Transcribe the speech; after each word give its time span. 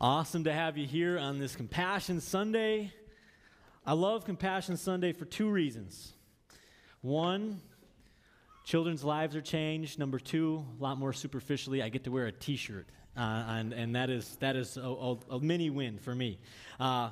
Awesome 0.00 0.44
to 0.44 0.52
have 0.52 0.78
you 0.78 0.86
here 0.86 1.18
on 1.18 1.40
this 1.40 1.56
Compassion 1.56 2.20
Sunday. 2.20 2.92
I 3.84 3.94
love 3.94 4.24
Compassion 4.24 4.76
Sunday 4.76 5.12
for 5.12 5.24
two 5.24 5.50
reasons. 5.50 6.12
One, 7.00 7.60
children's 8.62 9.02
lives 9.02 9.34
are 9.34 9.40
changed. 9.40 9.98
Number 9.98 10.20
two, 10.20 10.64
a 10.78 10.80
lot 10.80 10.98
more 10.98 11.12
superficially, 11.12 11.82
I 11.82 11.88
get 11.88 12.04
to 12.04 12.12
wear 12.12 12.26
a 12.26 12.32
T-shirt, 12.32 12.86
uh, 13.16 13.20
and, 13.48 13.72
and 13.72 13.96
that 13.96 14.08
is 14.08 14.36
that 14.36 14.54
is 14.54 14.76
a, 14.76 14.82
a, 14.82 15.18
a 15.30 15.40
mini 15.40 15.68
win 15.68 15.98
for 15.98 16.14
me. 16.14 16.38
Uh, 16.78 17.10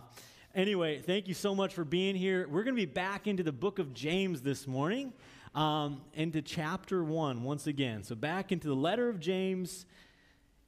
anyway, 0.54 1.00
thank 1.00 1.26
you 1.26 1.34
so 1.34 1.56
much 1.56 1.74
for 1.74 1.84
being 1.84 2.14
here. 2.14 2.46
We're 2.46 2.62
going 2.62 2.76
to 2.76 2.80
be 2.80 2.86
back 2.86 3.26
into 3.26 3.42
the 3.42 3.50
book 3.50 3.80
of 3.80 3.94
James 3.94 4.42
this 4.42 4.68
morning, 4.68 5.12
um, 5.56 6.02
into 6.14 6.40
chapter 6.40 7.02
one 7.02 7.42
once 7.42 7.66
again. 7.66 8.04
So 8.04 8.14
back 8.14 8.52
into 8.52 8.68
the 8.68 8.76
letter 8.76 9.08
of 9.08 9.18
James 9.18 9.86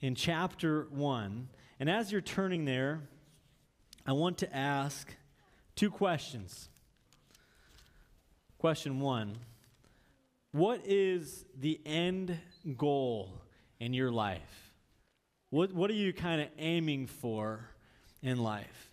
in 0.01 0.17
chapter 0.17 0.89
one. 0.91 1.51
And 1.81 1.89
as 1.89 2.11
you're 2.11 2.21
turning 2.21 2.65
there, 2.65 3.01
I 4.05 4.13
want 4.13 4.39
to 4.39 4.57
ask 4.57 5.15
two 5.77 5.91
questions. 5.91 6.69
Question 8.59 9.01
one 9.01 9.37
What 10.51 10.81
is 10.85 11.45
the 11.57 11.81
end 11.87 12.39
goal 12.77 13.33
in 13.79 13.93
your 13.93 14.11
life? 14.11 14.73
What, 15.51 15.73
what 15.73 15.91
are 15.91 15.95
you 15.95 16.13
kind 16.13 16.41
of 16.41 16.49
aiming 16.59 17.07
for 17.07 17.71
in 18.23 18.39
life? 18.39 18.91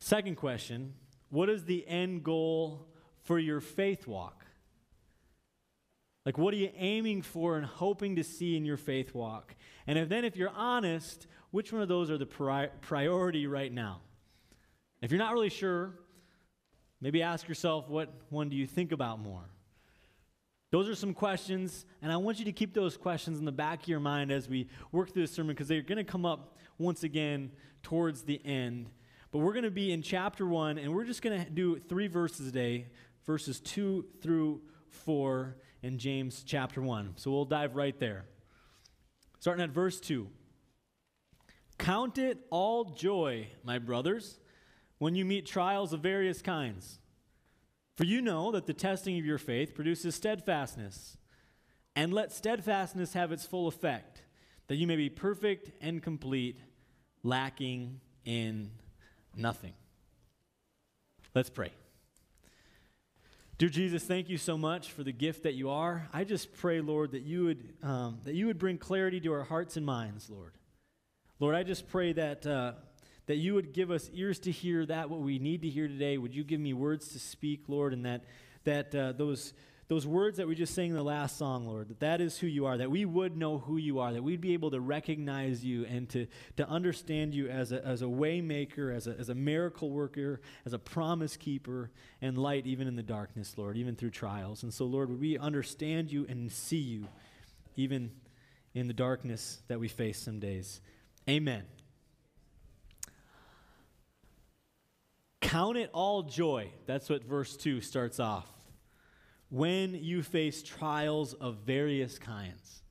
Second 0.00 0.36
question 0.36 0.94
What 1.28 1.48
is 1.48 1.64
the 1.64 1.86
end 1.86 2.24
goal 2.24 2.88
for 3.22 3.38
your 3.38 3.60
faith 3.60 4.06
walk? 4.06 4.44
Like, 6.26 6.36
what 6.36 6.52
are 6.52 6.58
you 6.58 6.70
aiming 6.76 7.22
for 7.22 7.56
and 7.56 7.64
hoping 7.64 8.16
to 8.16 8.24
see 8.24 8.56
in 8.56 8.64
your 8.64 8.76
faith 8.76 9.14
walk? 9.14 9.54
And 9.86 9.98
if, 9.98 10.08
then, 10.08 10.24
if 10.24 10.36
you're 10.36 10.50
honest, 10.50 11.26
which 11.50 11.72
one 11.72 11.80
of 11.80 11.88
those 11.88 12.10
are 12.10 12.18
the 12.18 12.26
pri- 12.26 12.68
priority 12.82 13.46
right 13.46 13.72
now? 13.72 14.00
If 15.00 15.10
you're 15.10 15.18
not 15.18 15.32
really 15.32 15.48
sure, 15.48 15.94
maybe 17.00 17.22
ask 17.22 17.48
yourself, 17.48 17.88
what 17.88 18.12
one 18.28 18.50
do 18.50 18.56
you 18.56 18.66
think 18.66 18.92
about 18.92 19.18
more? 19.18 19.48
Those 20.70 20.88
are 20.88 20.94
some 20.94 21.14
questions, 21.14 21.84
and 22.00 22.12
I 22.12 22.16
want 22.18 22.38
you 22.38 22.44
to 22.44 22.52
keep 22.52 22.74
those 22.74 22.96
questions 22.96 23.38
in 23.38 23.44
the 23.44 23.50
back 23.50 23.82
of 23.82 23.88
your 23.88 23.98
mind 23.98 24.30
as 24.30 24.48
we 24.48 24.68
work 24.92 25.12
through 25.12 25.22
this 25.22 25.32
sermon 25.32 25.54
because 25.54 25.66
they're 25.66 25.82
going 25.82 25.98
to 25.98 26.04
come 26.04 26.24
up 26.24 26.58
once 26.78 27.02
again 27.02 27.50
towards 27.82 28.22
the 28.22 28.40
end. 28.44 28.88
But 29.32 29.38
we're 29.38 29.52
going 29.52 29.64
to 29.64 29.70
be 29.70 29.90
in 29.90 30.02
chapter 30.02 30.46
1, 30.46 30.78
and 30.78 30.94
we're 30.94 31.04
just 31.04 31.22
going 31.22 31.44
to 31.44 31.50
do 31.50 31.78
three 31.78 32.06
verses 32.06 32.46
today 32.46 32.86
verses 33.26 33.60
2 33.60 34.04
through 34.20 34.60
4 34.88 35.56
in 35.82 35.98
James 35.98 36.42
chapter 36.46 36.80
1. 36.82 37.14
So 37.16 37.30
we'll 37.30 37.44
dive 37.44 37.76
right 37.76 37.98
there. 37.98 38.24
Starting 39.38 39.64
at 39.64 39.70
verse 39.70 40.00
2. 40.00 40.28
Count 41.78 42.18
it 42.18 42.38
all 42.50 42.84
joy, 42.84 43.48
my 43.64 43.78
brothers, 43.78 44.38
when 44.98 45.14
you 45.14 45.24
meet 45.24 45.46
trials 45.46 45.92
of 45.92 46.00
various 46.00 46.42
kinds. 46.42 46.98
For 47.96 48.04
you 48.04 48.20
know 48.20 48.52
that 48.52 48.66
the 48.66 48.74
testing 48.74 49.18
of 49.18 49.24
your 49.24 49.38
faith 49.38 49.74
produces 49.74 50.14
steadfastness. 50.14 51.16
And 51.96 52.12
let 52.12 52.32
steadfastness 52.32 53.14
have 53.14 53.32
its 53.32 53.46
full 53.46 53.66
effect, 53.66 54.22
that 54.68 54.76
you 54.76 54.86
may 54.86 54.96
be 54.96 55.08
perfect 55.08 55.72
and 55.82 56.02
complete, 56.02 56.60
lacking 57.22 58.00
in 58.24 58.70
nothing. 59.34 59.72
Let's 61.34 61.50
pray. 61.50 61.72
Dear 63.60 63.68
Jesus, 63.68 64.02
thank 64.04 64.30
you 64.30 64.38
so 64.38 64.56
much 64.56 64.90
for 64.90 65.02
the 65.02 65.12
gift 65.12 65.42
that 65.42 65.52
you 65.52 65.68
are. 65.68 66.08
I 66.14 66.24
just 66.24 66.50
pray, 66.54 66.80
Lord, 66.80 67.10
that 67.10 67.24
you 67.24 67.44
would 67.44 67.74
um, 67.82 68.18
that 68.24 68.34
you 68.34 68.46
would 68.46 68.58
bring 68.58 68.78
clarity 68.78 69.20
to 69.20 69.34
our 69.34 69.44
hearts 69.44 69.76
and 69.76 69.84
minds, 69.84 70.30
Lord. 70.30 70.54
Lord, 71.40 71.54
I 71.54 71.62
just 71.62 71.86
pray 71.86 72.14
that 72.14 72.46
uh, 72.46 72.72
that 73.26 73.36
you 73.36 73.52
would 73.52 73.74
give 73.74 73.90
us 73.90 74.08
ears 74.14 74.38
to 74.38 74.50
hear 74.50 74.86
that 74.86 75.10
what 75.10 75.20
we 75.20 75.38
need 75.38 75.60
to 75.60 75.68
hear 75.68 75.88
today. 75.88 76.16
Would 76.16 76.34
you 76.34 76.42
give 76.42 76.58
me 76.58 76.72
words 76.72 77.08
to 77.08 77.18
speak, 77.18 77.64
Lord, 77.68 77.92
and 77.92 78.06
that 78.06 78.24
that 78.64 78.94
uh, 78.94 79.12
those 79.12 79.52
those 79.90 80.06
words 80.06 80.36
that 80.36 80.46
we 80.46 80.54
just 80.54 80.72
sang 80.72 80.90
in 80.90 80.94
the 80.94 81.02
last 81.02 81.36
song, 81.36 81.66
Lord, 81.66 81.88
that 81.88 81.98
that 81.98 82.20
is 82.20 82.38
who 82.38 82.46
you 82.46 82.64
are, 82.66 82.78
that 82.78 82.92
we 82.92 83.04
would 83.04 83.36
know 83.36 83.58
who 83.58 83.76
you 83.76 83.98
are, 83.98 84.12
that 84.12 84.22
we'd 84.22 84.40
be 84.40 84.52
able 84.52 84.70
to 84.70 84.78
recognize 84.78 85.64
you 85.64 85.84
and 85.84 86.08
to, 86.10 86.28
to 86.58 86.68
understand 86.68 87.34
you 87.34 87.48
as 87.48 87.72
a, 87.72 87.84
as 87.84 88.00
a 88.00 88.08
way 88.08 88.40
maker, 88.40 88.92
as 88.92 89.08
a, 89.08 89.18
as 89.18 89.30
a 89.30 89.34
miracle 89.34 89.90
worker, 89.90 90.40
as 90.64 90.74
a 90.74 90.78
promise 90.78 91.36
keeper, 91.36 91.90
and 92.22 92.38
light 92.38 92.68
even 92.68 92.86
in 92.86 92.94
the 92.94 93.02
darkness, 93.02 93.58
Lord, 93.58 93.76
even 93.76 93.96
through 93.96 94.10
trials. 94.10 94.62
And 94.62 94.72
so, 94.72 94.84
Lord, 94.84 95.10
would 95.10 95.18
we 95.18 95.36
understand 95.36 96.12
you 96.12 96.24
and 96.28 96.52
see 96.52 96.76
you 96.76 97.08
even 97.74 98.12
in 98.74 98.86
the 98.86 98.94
darkness 98.94 99.60
that 99.66 99.80
we 99.80 99.88
face 99.88 100.20
some 100.20 100.38
days. 100.38 100.80
Amen. 101.28 101.64
Count 105.40 105.76
it 105.76 105.90
all 105.92 106.22
joy. 106.22 106.70
That's 106.86 107.10
what 107.10 107.24
verse 107.24 107.56
2 107.56 107.80
starts 107.80 108.20
off 108.20 108.46
when 109.50 109.94
you 109.94 110.22
face 110.22 110.62
trials 110.62 111.34
of 111.34 111.58
various 111.66 112.18
kinds. 112.18 112.82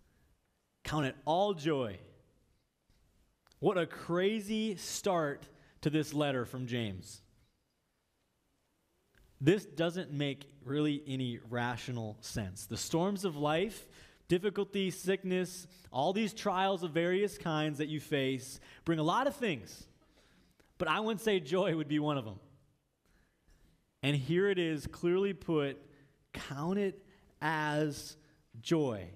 Count 0.84 1.06
it 1.06 1.16
all 1.26 1.54
joy. 1.54 1.98
What 3.60 3.78
a 3.78 3.86
crazy 3.86 4.76
start 4.76 5.48
to 5.82 5.90
this 5.90 6.14
letter 6.14 6.46
from 6.46 6.68
James. 6.68 7.22
This 9.42 9.66
doesn't 9.66 10.12
make 10.12 10.50
really 10.66 11.02
any 11.08 11.40
rational 11.50 12.18
sense. 12.20 12.66
The 12.66 12.78
storms 12.78 13.24
of 13.24 13.38
life, 13.38 13.88
difficulty, 14.28 14.92
sickness, 14.92 15.66
all 15.92 16.12
these 16.12 16.34
trials 16.34 16.84
of 16.84 16.92
various 16.92 17.38
kinds 17.38 17.78
that 17.78 17.88
you 17.88 18.02
face 18.02 18.60
bring 18.84 19.00
a 19.00 19.04
lot 19.04 19.28
of 19.28 19.36
things. 19.36 19.88
But 20.78 20.90
I 20.90 21.00
wouldn't 21.00 21.22
say 21.22 21.40
joy 21.40 21.76
would 21.76 21.88
be 21.88 22.00
one 22.00 22.18
of 22.18 22.26
them. 22.26 22.40
And 24.04 24.16
here 24.16 24.50
it 24.50 24.60
is 24.60 24.88
clearly 24.88 25.34
put 25.34 25.78
Count 26.48 26.80
it 26.80 27.04
as 27.42 28.16
joy. 28.62 29.08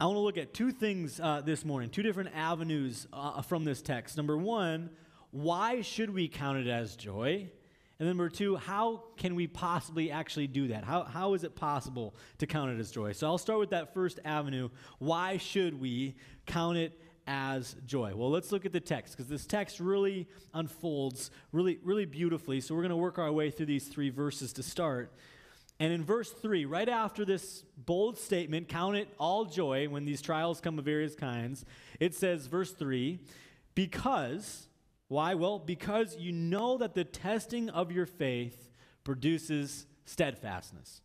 I 0.00 0.06
want 0.06 0.16
to 0.16 0.20
look 0.20 0.38
at 0.38 0.52
two 0.52 0.72
things 0.72 1.20
uh, 1.20 1.40
this 1.44 1.64
morning, 1.64 1.88
two 1.88 2.02
different 2.02 2.30
avenues 2.34 3.06
uh, 3.12 3.42
from 3.42 3.64
this 3.64 3.80
text. 3.80 4.16
Number 4.16 4.36
one, 4.36 4.90
why 5.30 5.82
should 5.82 6.10
we 6.10 6.28
count 6.28 6.58
it 6.58 6.66
as 6.66 6.96
joy? 6.96 7.48
And 7.98 8.08
number 8.08 8.28
two, 8.28 8.56
how 8.56 9.04
can 9.16 9.34
we 9.36 9.46
possibly 9.46 10.10
actually 10.10 10.48
do 10.48 10.68
that? 10.68 10.84
How, 10.84 11.04
how 11.04 11.34
is 11.34 11.44
it 11.44 11.54
possible 11.54 12.14
to 12.38 12.46
count 12.46 12.72
it 12.72 12.80
as 12.80 12.90
joy? 12.90 13.12
So 13.12 13.28
I'll 13.28 13.38
start 13.38 13.60
with 13.60 13.70
that 13.70 13.94
first 13.94 14.18
avenue. 14.24 14.68
Why 14.98 15.36
should 15.36 15.80
we 15.80 16.16
count 16.44 16.76
it 16.76 17.00
as 17.26 17.76
joy? 17.86 18.12
Well, 18.16 18.30
let's 18.30 18.50
look 18.50 18.66
at 18.66 18.72
the 18.72 18.80
text 18.80 19.16
because 19.16 19.30
this 19.30 19.46
text 19.46 19.78
really 19.78 20.28
unfolds 20.52 21.30
really, 21.52 21.78
really 21.84 22.04
beautifully. 22.04 22.60
So 22.60 22.74
we're 22.74 22.82
going 22.82 22.90
to 22.90 22.96
work 22.96 23.18
our 23.18 23.32
way 23.32 23.50
through 23.50 23.66
these 23.66 23.86
three 23.86 24.10
verses 24.10 24.52
to 24.54 24.62
start. 24.62 25.12
And 25.80 25.92
in 25.92 26.04
verse 26.04 26.30
3, 26.30 26.66
right 26.66 26.88
after 26.88 27.24
this 27.24 27.64
bold 27.76 28.16
statement, 28.18 28.68
count 28.68 28.96
it 28.96 29.08
all 29.18 29.44
joy 29.44 29.88
when 29.88 30.04
these 30.04 30.22
trials 30.22 30.60
come 30.60 30.78
of 30.78 30.84
various 30.84 31.16
kinds, 31.16 31.64
it 31.98 32.14
says, 32.14 32.46
verse 32.46 32.72
3, 32.72 33.18
because, 33.74 34.68
why? 35.08 35.34
Well, 35.34 35.58
because 35.58 36.16
you 36.16 36.30
know 36.30 36.78
that 36.78 36.94
the 36.94 37.04
testing 37.04 37.70
of 37.70 37.90
your 37.90 38.06
faith 38.06 38.70
produces 39.02 39.86
steadfastness. 40.04 41.00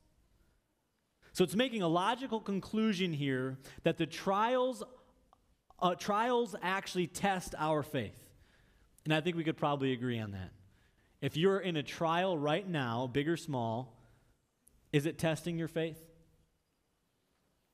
So 1.34 1.44
it's 1.44 1.56
making 1.56 1.82
a 1.82 1.88
logical 1.88 2.40
conclusion 2.40 3.14
here 3.14 3.58
that 3.84 3.98
the 3.98 4.06
trials, 4.06 4.84
uh, 5.80 5.96
trials 5.96 6.56
actually 6.62 7.08
test 7.08 7.56
our 7.58 7.82
faith. 7.82 8.20
And 9.06 9.14
I 9.14 9.22
think 9.22 9.36
we 9.36 9.44
could 9.44 9.58
probably 9.58 9.94
agree 9.94 10.20
on 10.20 10.32
that. 10.32 10.52
If 11.22 11.38
you're 11.38 11.60
in 11.60 11.76
a 11.76 11.84
trial 11.84 12.38
right 12.38 12.68
now, 12.68 13.08
big 13.08 13.28
or 13.28 13.38
small, 13.38 13.99
is 14.92 15.06
it 15.06 15.18
testing 15.18 15.58
your 15.58 15.68
faith? 15.68 16.00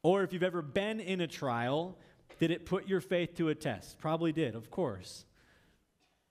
Or 0.04 0.24
if 0.24 0.34
you've 0.34 0.44
ever 0.44 0.62
been 0.62 1.00
in 1.00 1.22
a 1.22 1.28
trial, 1.28 1.98
did 2.40 2.52
it 2.52 2.66
put 2.66 2.88
your 2.88 3.02
faith 3.02 3.36
to 3.38 3.50
a 3.50 3.56
test? 3.56 3.98
Probably 3.98 4.32
did, 4.32 4.56
of 4.56 4.70
course. 4.70 5.26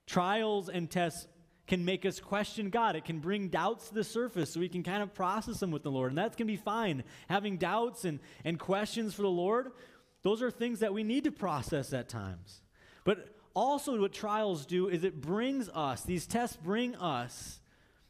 Trials 0.06 0.68
and 0.68 0.90
tests 0.90 1.26
can 1.66 1.84
make 1.84 2.04
us 2.04 2.20
question 2.20 2.68
God. 2.70 2.94
It 2.94 3.04
can 3.04 3.20
bring 3.20 3.48
doubts 3.48 3.88
to 3.88 3.94
the 3.94 4.04
surface 4.04 4.52
so 4.52 4.60
we 4.60 4.68
can 4.68 4.82
kind 4.82 5.02
of 5.02 5.14
process 5.14 5.60
them 5.60 5.70
with 5.70 5.82
the 5.82 5.90
Lord. 5.90 6.12
And 6.12 6.18
that's 6.18 6.36
going 6.36 6.46
to 6.46 6.52
be 6.52 6.58
fine. 6.58 7.04
Having 7.28 7.56
doubts 7.56 8.04
and, 8.04 8.20
and 8.44 8.58
questions 8.58 9.14
for 9.14 9.22
the 9.22 9.28
Lord, 9.28 9.72
those 10.22 10.42
are 10.42 10.50
things 10.50 10.80
that 10.80 10.92
we 10.92 11.02
need 11.02 11.24
to 11.24 11.32
process 11.32 11.92
at 11.92 12.08
times. 12.08 12.60
But 13.04 13.34
also, 13.54 13.98
what 14.00 14.12
trials 14.12 14.66
do 14.66 14.88
is 14.88 15.04
it 15.04 15.20
brings 15.20 15.68
us, 15.70 16.02
these 16.02 16.26
tests 16.26 16.56
bring 16.56 16.96
us 16.96 17.60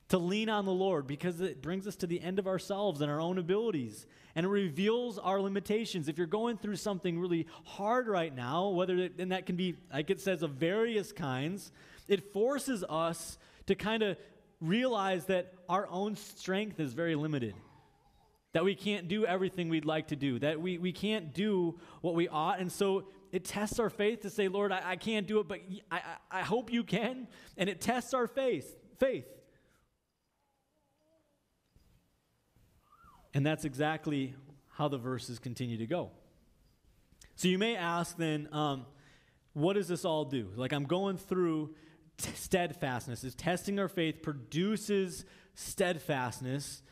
to 0.08 0.18
lean 0.18 0.48
on 0.48 0.64
the 0.64 0.72
Lord 0.72 1.06
because 1.06 1.40
it 1.40 1.62
brings 1.62 1.86
us 1.86 1.96
to 1.96 2.06
the 2.06 2.20
end 2.20 2.38
of 2.38 2.46
ourselves 2.46 3.00
and 3.00 3.10
our 3.10 3.20
own 3.20 3.38
abilities. 3.38 4.06
And 4.34 4.44
it 4.44 4.48
reveals 4.48 5.18
our 5.18 5.40
limitations. 5.40 6.08
If 6.08 6.18
you're 6.18 6.26
going 6.26 6.58
through 6.58 6.76
something 6.76 7.18
really 7.18 7.46
hard 7.64 8.06
right 8.06 8.34
now, 8.34 8.68
whether 8.68 8.96
it, 8.98 9.14
and 9.18 9.32
that 9.32 9.46
can 9.46 9.56
be, 9.56 9.76
like 9.92 10.10
it 10.10 10.20
says, 10.20 10.42
of 10.42 10.50
various 10.52 11.12
kinds, 11.12 11.72
it 12.08 12.32
forces 12.32 12.84
us 12.88 13.38
to 13.66 13.74
kind 13.74 14.02
of 14.02 14.18
realize 14.60 15.26
that 15.26 15.54
our 15.68 15.88
own 15.88 16.16
strength 16.16 16.80
is 16.80 16.92
very 16.92 17.14
limited. 17.14 17.54
that 18.54 18.64
we 18.64 18.74
can't 18.76 19.08
do 19.08 19.26
everything 19.26 19.68
we'd 19.68 19.84
like 19.84 20.08
to 20.08 20.16
do, 20.16 20.38
that 20.38 20.60
we, 20.60 20.78
we 20.78 20.92
can't 20.92 21.34
do 21.34 21.76
what 22.00 22.14
we 22.14 22.28
ought. 22.28 22.60
And 22.60 22.70
so 22.70 23.08
it 23.32 23.44
tests 23.44 23.80
our 23.80 23.90
faith 23.90 24.20
to 24.20 24.30
say, 24.30 24.46
Lord, 24.46 24.70
I, 24.70 24.92
I 24.92 24.96
can't 24.96 25.26
do 25.26 25.40
it, 25.40 25.48
but 25.48 25.58
I, 25.90 25.96
I, 25.96 26.38
I 26.38 26.42
hope 26.42 26.72
you 26.72 26.84
can. 26.84 27.26
And 27.56 27.68
it 27.68 27.80
tests 27.80 28.14
our 28.14 28.28
faith. 28.28 28.76
Faith. 28.98 29.26
And 33.34 33.44
that's 33.44 33.64
exactly 33.64 34.34
how 34.74 34.88
the 34.88 34.98
verses 34.98 35.38
continue 35.38 35.76
to 35.78 35.86
go. 35.86 36.10
So 37.36 37.48
you 37.48 37.58
may 37.58 37.76
ask 37.76 38.16
then, 38.16 38.48
um, 38.52 38.86
what 39.52 39.74
does 39.74 39.88
this 39.88 40.04
all 40.04 40.24
do? 40.24 40.50
Like 40.56 40.72
I'm 40.72 40.84
going 40.84 41.16
through 41.16 41.74
t- 42.16 42.30
steadfastness. 42.34 43.24
Is 43.24 43.34
testing 43.34 43.78
our 43.78 43.88
faith 43.88 44.22
produces 44.22 45.24
steadfastness. 45.54 46.82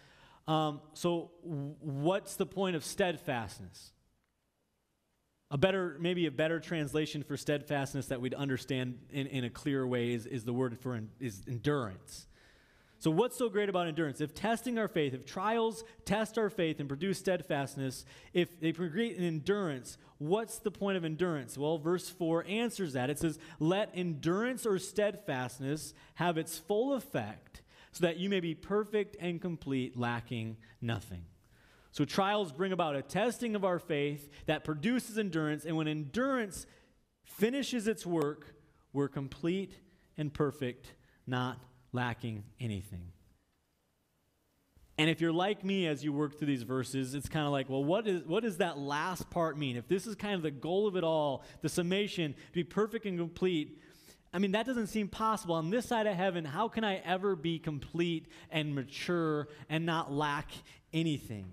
Um, 0.49 0.81
so, 0.93 1.31
w- 1.45 1.75
what's 1.81 2.37
the 2.37 2.47
point 2.47 2.77
of 2.77 2.85
steadfastness? 2.85 3.93
A 5.51 5.59
better, 5.59 5.97
maybe 6.01 6.27
a 6.27 6.31
better 6.31 6.59
translation 6.59 7.23
for 7.23 7.37
steadfastness 7.37 8.07
that 8.07 8.21
we'd 8.21 8.35
understand 8.35 8.99
in, 9.11 9.27
in 9.27 9.45
a 9.45 9.51
clearer 9.51 9.87
way 9.87 10.13
is, 10.13 10.27
is 10.27 10.45
the 10.45 10.53
word 10.53 10.79
for 10.79 10.99
is 11.21 11.43
endurance. 11.47 12.27
So, 13.03 13.11
what's 13.11 13.37
so 13.37 13.49
great 13.49 13.69
about 13.69 13.89
endurance? 13.89 14.21
If 14.21 14.33
testing 14.33 14.79
our 14.79 14.87
faith, 14.87 15.13
if 15.13 15.27
trials 15.27 15.83
test 16.05 16.39
our 16.39 16.49
faith 16.49 16.79
and 16.79 16.89
produce 16.89 17.19
steadfastness, 17.19 18.05
if 18.33 18.61
they 18.61 18.71
create 18.71 19.19
an 19.19 19.25
endurance, 19.25 19.99
what's 20.19 20.61
the 20.61 20.71
point 20.71 20.97
of 20.97 21.05
endurance? 21.05 21.59
Well, 21.59 21.79
verse 21.79 22.09
4 22.09 22.45
answers 22.47 22.93
that. 22.93 23.11
It 23.11 23.19
says, 23.19 23.41
Let 23.59 23.91
endurance 23.93 24.65
or 24.65 24.79
steadfastness 24.79 25.95
have 26.15 26.39
its 26.39 26.61
full 26.61 26.95
effect, 26.95 27.63
so 27.91 28.07
that 28.07 28.19
you 28.19 28.29
may 28.29 28.39
be 28.39 28.55
perfect 28.55 29.17
and 29.19 29.41
complete, 29.41 29.99
lacking 29.99 30.57
nothing. 30.81 31.25
So, 31.91 32.05
trials 32.05 32.53
bring 32.53 32.71
about 32.71 32.95
a 32.95 33.03
testing 33.03 33.57
of 33.57 33.65
our 33.65 33.81
faith 33.81 34.31
that 34.47 34.63
produces 34.63 35.19
endurance, 35.19 35.65
and 35.65 35.77
when 35.77 35.89
endurance 35.89 36.69
finishes 37.25 37.89
its 37.89 38.07
work, 38.07 38.55
we're 38.93 39.09
complete 39.09 39.73
and 40.17 40.33
perfect, 40.33 40.93
not 41.27 41.59
lacking 41.93 42.45
anything. 42.61 43.13
And 44.99 45.09
if 45.09 45.21
you're 45.21 45.33
like 45.33 45.65
me 45.65 45.87
as 45.87 46.05
you 46.05 46.13
work 46.13 46.39
through 46.39 46.49
these 46.49 46.63
verses, 46.63 47.15
it's 47.15 47.29
kind 47.29 47.47
of 47.47 47.53
like, 47.53 47.69
well, 47.69 47.83
what, 47.83 48.07
is, 48.07 48.23
what 48.25 48.43
does 48.43 48.59
that 48.59 48.79
last 48.79 49.31
part 49.31 49.59
mean? 49.59 49.77
If 49.77 49.89
this 49.89 50.07
is 50.07 50.15
kind 50.15 50.35
of 50.35 50.43
the 50.43 50.51
goal 50.51 50.87
of 50.87 50.97
it 50.97 51.05
all, 51.05 51.45
the 51.63 51.69
summation, 51.69 52.35
to 52.35 52.53
be 52.53 52.63
perfect 52.63 53.07
and 53.07 53.19
complete, 53.19 53.81
I 54.35 54.39
mean, 54.39 54.53
that 54.53 54.67
doesn't 54.67 54.89
seem 54.89 55.09
possible. 55.09 55.55
On 55.55 55.71
this 55.71 55.87
side 55.87 56.07
of 56.07 56.15
heaven, 56.15 56.45
how 56.45 56.69
can 56.69 56.85
I 56.85 56.97
ever 56.97 57.37
be 57.37 57.59
complete 57.59 58.29
and 58.51 58.75
mature 58.75 59.49
and 59.69 59.87
not 59.87 60.13
lack 60.13 60.51
anything? 60.93 61.47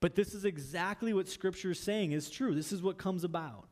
But 0.00 0.14
this 0.14 0.34
is 0.34 0.44
exactly 0.44 1.12
what 1.12 1.28
Scripture 1.28 1.72
is 1.72 1.80
saying 1.80 2.12
is 2.12 2.30
true. 2.30 2.54
This 2.54 2.72
is 2.72 2.82
what 2.82 2.96
comes 2.96 3.24
about. 3.24 3.68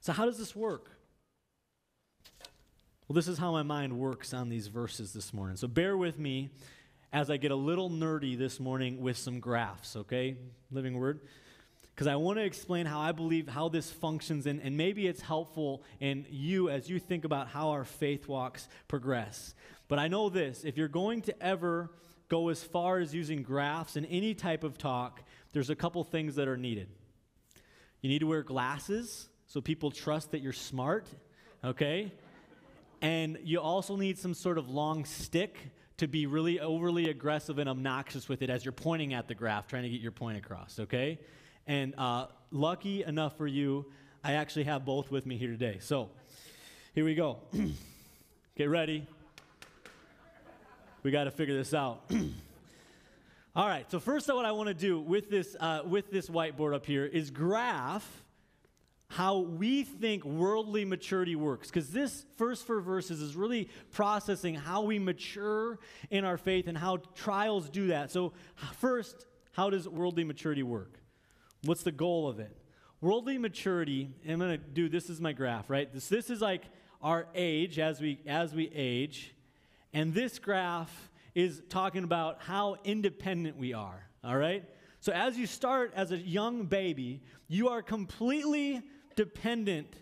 So, 0.00 0.12
how 0.12 0.26
does 0.26 0.38
this 0.38 0.54
work? 0.54 0.90
Well, 3.10 3.16
this 3.16 3.26
is 3.26 3.38
how 3.38 3.50
my 3.50 3.64
mind 3.64 3.98
works 3.98 4.32
on 4.32 4.48
these 4.50 4.68
verses 4.68 5.12
this 5.12 5.34
morning. 5.34 5.56
So 5.56 5.66
bear 5.66 5.96
with 5.96 6.16
me 6.16 6.50
as 7.12 7.28
I 7.28 7.38
get 7.38 7.50
a 7.50 7.56
little 7.56 7.90
nerdy 7.90 8.38
this 8.38 8.60
morning 8.60 9.00
with 9.00 9.16
some 9.16 9.40
graphs, 9.40 9.96
okay? 9.96 10.36
Living 10.70 10.96
Word. 10.96 11.18
Because 11.92 12.06
I 12.06 12.14
want 12.14 12.38
to 12.38 12.44
explain 12.44 12.86
how 12.86 13.00
I 13.00 13.10
believe 13.10 13.48
how 13.48 13.68
this 13.68 13.90
functions, 13.90 14.46
and, 14.46 14.60
and 14.62 14.76
maybe 14.76 15.08
it's 15.08 15.22
helpful 15.22 15.82
in 15.98 16.24
you 16.30 16.70
as 16.70 16.88
you 16.88 17.00
think 17.00 17.24
about 17.24 17.48
how 17.48 17.70
our 17.70 17.84
faith 17.84 18.28
walks 18.28 18.68
progress. 18.86 19.56
But 19.88 19.98
I 19.98 20.06
know 20.06 20.28
this 20.28 20.62
if 20.62 20.76
you're 20.76 20.86
going 20.86 21.22
to 21.22 21.42
ever 21.42 21.90
go 22.28 22.48
as 22.48 22.62
far 22.62 23.00
as 23.00 23.12
using 23.12 23.42
graphs 23.42 23.96
in 23.96 24.04
any 24.04 24.34
type 24.34 24.62
of 24.62 24.78
talk, 24.78 25.20
there's 25.52 25.68
a 25.68 25.74
couple 25.74 26.04
things 26.04 26.36
that 26.36 26.46
are 26.46 26.56
needed. 26.56 26.86
You 28.02 28.08
need 28.08 28.20
to 28.20 28.28
wear 28.28 28.44
glasses 28.44 29.28
so 29.48 29.60
people 29.60 29.90
trust 29.90 30.30
that 30.30 30.42
you're 30.42 30.52
smart, 30.52 31.08
okay? 31.64 32.12
And 33.02 33.38
you 33.42 33.60
also 33.60 33.96
need 33.96 34.18
some 34.18 34.34
sort 34.34 34.58
of 34.58 34.68
long 34.68 35.04
stick 35.04 35.56
to 35.96 36.08
be 36.08 36.26
really 36.26 36.60
overly 36.60 37.10
aggressive 37.10 37.58
and 37.58 37.68
obnoxious 37.68 38.28
with 38.28 38.42
it 38.42 38.50
as 38.50 38.64
you're 38.64 38.72
pointing 38.72 39.14
at 39.14 39.28
the 39.28 39.34
graph, 39.34 39.66
trying 39.66 39.82
to 39.82 39.88
get 39.88 40.00
your 40.00 40.12
point 40.12 40.38
across, 40.38 40.78
okay? 40.80 41.18
And 41.66 41.94
uh, 41.98 42.26
lucky 42.50 43.04
enough 43.04 43.36
for 43.36 43.46
you, 43.46 43.86
I 44.24 44.32
actually 44.32 44.64
have 44.64 44.84
both 44.84 45.10
with 45.10 45.26
me 45.26 45.36
here 45.36 45.50
today. 45.50 45.78
So 45.80 46.10
here 46.94 47.04
we 47.04 47.14
go. 47.14 47.38
get 48.56 48.68
ready. 48.68 49.06
We 51.02 51.10
got 51.10 51.24
to 51.24 51.30
figure 51.30 51.56
this 51.56 51.72
out. 51.72 52.02
All 53.56 53.66
right. 53.66 53.90
So 53.90 53.98
first, 53.98 54.28
what 54.28 54.44
I 54.44 54.52
want 54.52 54.68
to 54.68 54.74
do 54.74 55.00
with 55.00 55.30
this 55.30 55.56
uh, 55.58 55.82
with 55.84 56.10
this 56.10 56.28
whiteboard 56.28 56.74
up 56.74 56.86
here 56.86 57.04
is 57.04 57.30
graph 57.30 58.22
how 59.10 59.38
we 59.38 59.82
think 59.82 60.24
worldly 60.24 60.84
maturity 60.84 61.34
works. 61.34 61.68
Because 61.68 61.90
this 61.90 62.24
first 62.36 62.64
four 62.64 62.80
verses 62.80 63.20
is 63.20 63.34
really 63.34 63.68
processing 63.90 64.54
how 64.54 64.82
we 64.82 65.00
mature 65.00 65.80
in 66.10 66.24
our 66.24 66.38
faith 66.38 66.68
and 66.68 66.78
how 66.78 66.98
trials 67.16 67.68
do 67.68 67.88
that. 67.88 68.12
So, 68.12 68.32
first, 68.78 69.26
how 69.50 69.68
does 69.68 69.88
worldly 69.88 70.22
maturity 70.22 70.62
work? 70.62 71.00
What's 71.64 71.82
the 71.82 71.90
goal 71.90 72.28
of 72.28 72.38
it? 72.38 72.56
Worldly 73.00 73.36
maturity, 73.36 74.14
I'm 74.28 74.38
going 74.38 74.52
to 74.52 74.58
do 74.58 74.88
this 74.88 75.10
is 75.10 75.20
my 75.20 75.32
graph, 75.32 75.68
right? 75.68 75.92
This, 75.92 76.08
this 76.08 76.30
is 76.30 76.40
like 76.40 76.62
our 77.02 77.26
age 77.34 77.80
as 77.80 78.00
we 78.00 78.20
as 78.28 78.54
we 78.54 78.70
age. 78.72 79.34
And 79.92 80.14
this 80.14 80.38
graph 80.38 81.10
is 81.34 81.62
talking 81.68 82.04
about 82.04 82.42
how 82.42 82.76
independent 82.84 83.56
we 83.56 83.74
are, 83.74 84.06
all 84.22 84.36
right? 84.36 84.64
So 85.00 85.12
as 85.12 85.36
you 85.36 85.48
start 85.48 85.92
as 85.96 86.12
a 86.12 86.16
young 86.16 86.66
baby, 86.66 87.22
you 87.48 87.70
are 87.70 87.82
completely 87.82 88.82
dependent 89.20 89.94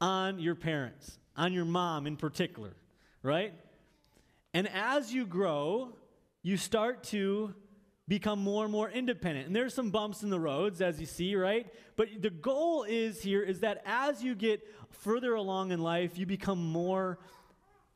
on 0.00 0.38
your 0.38 0.54
parents, 0.54 1.18
on 1.36 1.52
your 1.52 1.64
mom 1.64 2.06
in 2.06 2.16
particular, 2.16 2.76
right? 3.24 3.52
And 4.54 4.68
as 4.68 5.12
you 5.12 5.26
grow, 5.26 5.96
you 6.44 6.56
start 6.58 7.02
to 7.04 7.52
become 8.06 8.38
more 8.38 8.62
and 8.62 8.70
more 8.70 8.88
independent. 8.88 9.48
And 9.48 9.56
there's 9.56 9.74
some 9.74 9.90
bumps 9.90 10.22
in 10.22 10.30
the 10.30 10.38
roads 10.38 10.80
as 10.80 11.00
you 11.00 11.06
see, 11.06 11.34
right? 11.34 11.66
But 11.96 12.22
the 12.22 12.30
goal 12.30 12.84
is 12.84 13.20
here 13.20 13.42
is 13.42 13.60
that 13.60 13.82
as 13.84 14.22
you 14.22 14.36
get 14.36 14.60
further 14.90 15.34
along 15.34 15.72
in 15.72 15.80
life, 15.80 16.16
you 16.16 16.24
become 16.24 16.64
more 16.70 17.18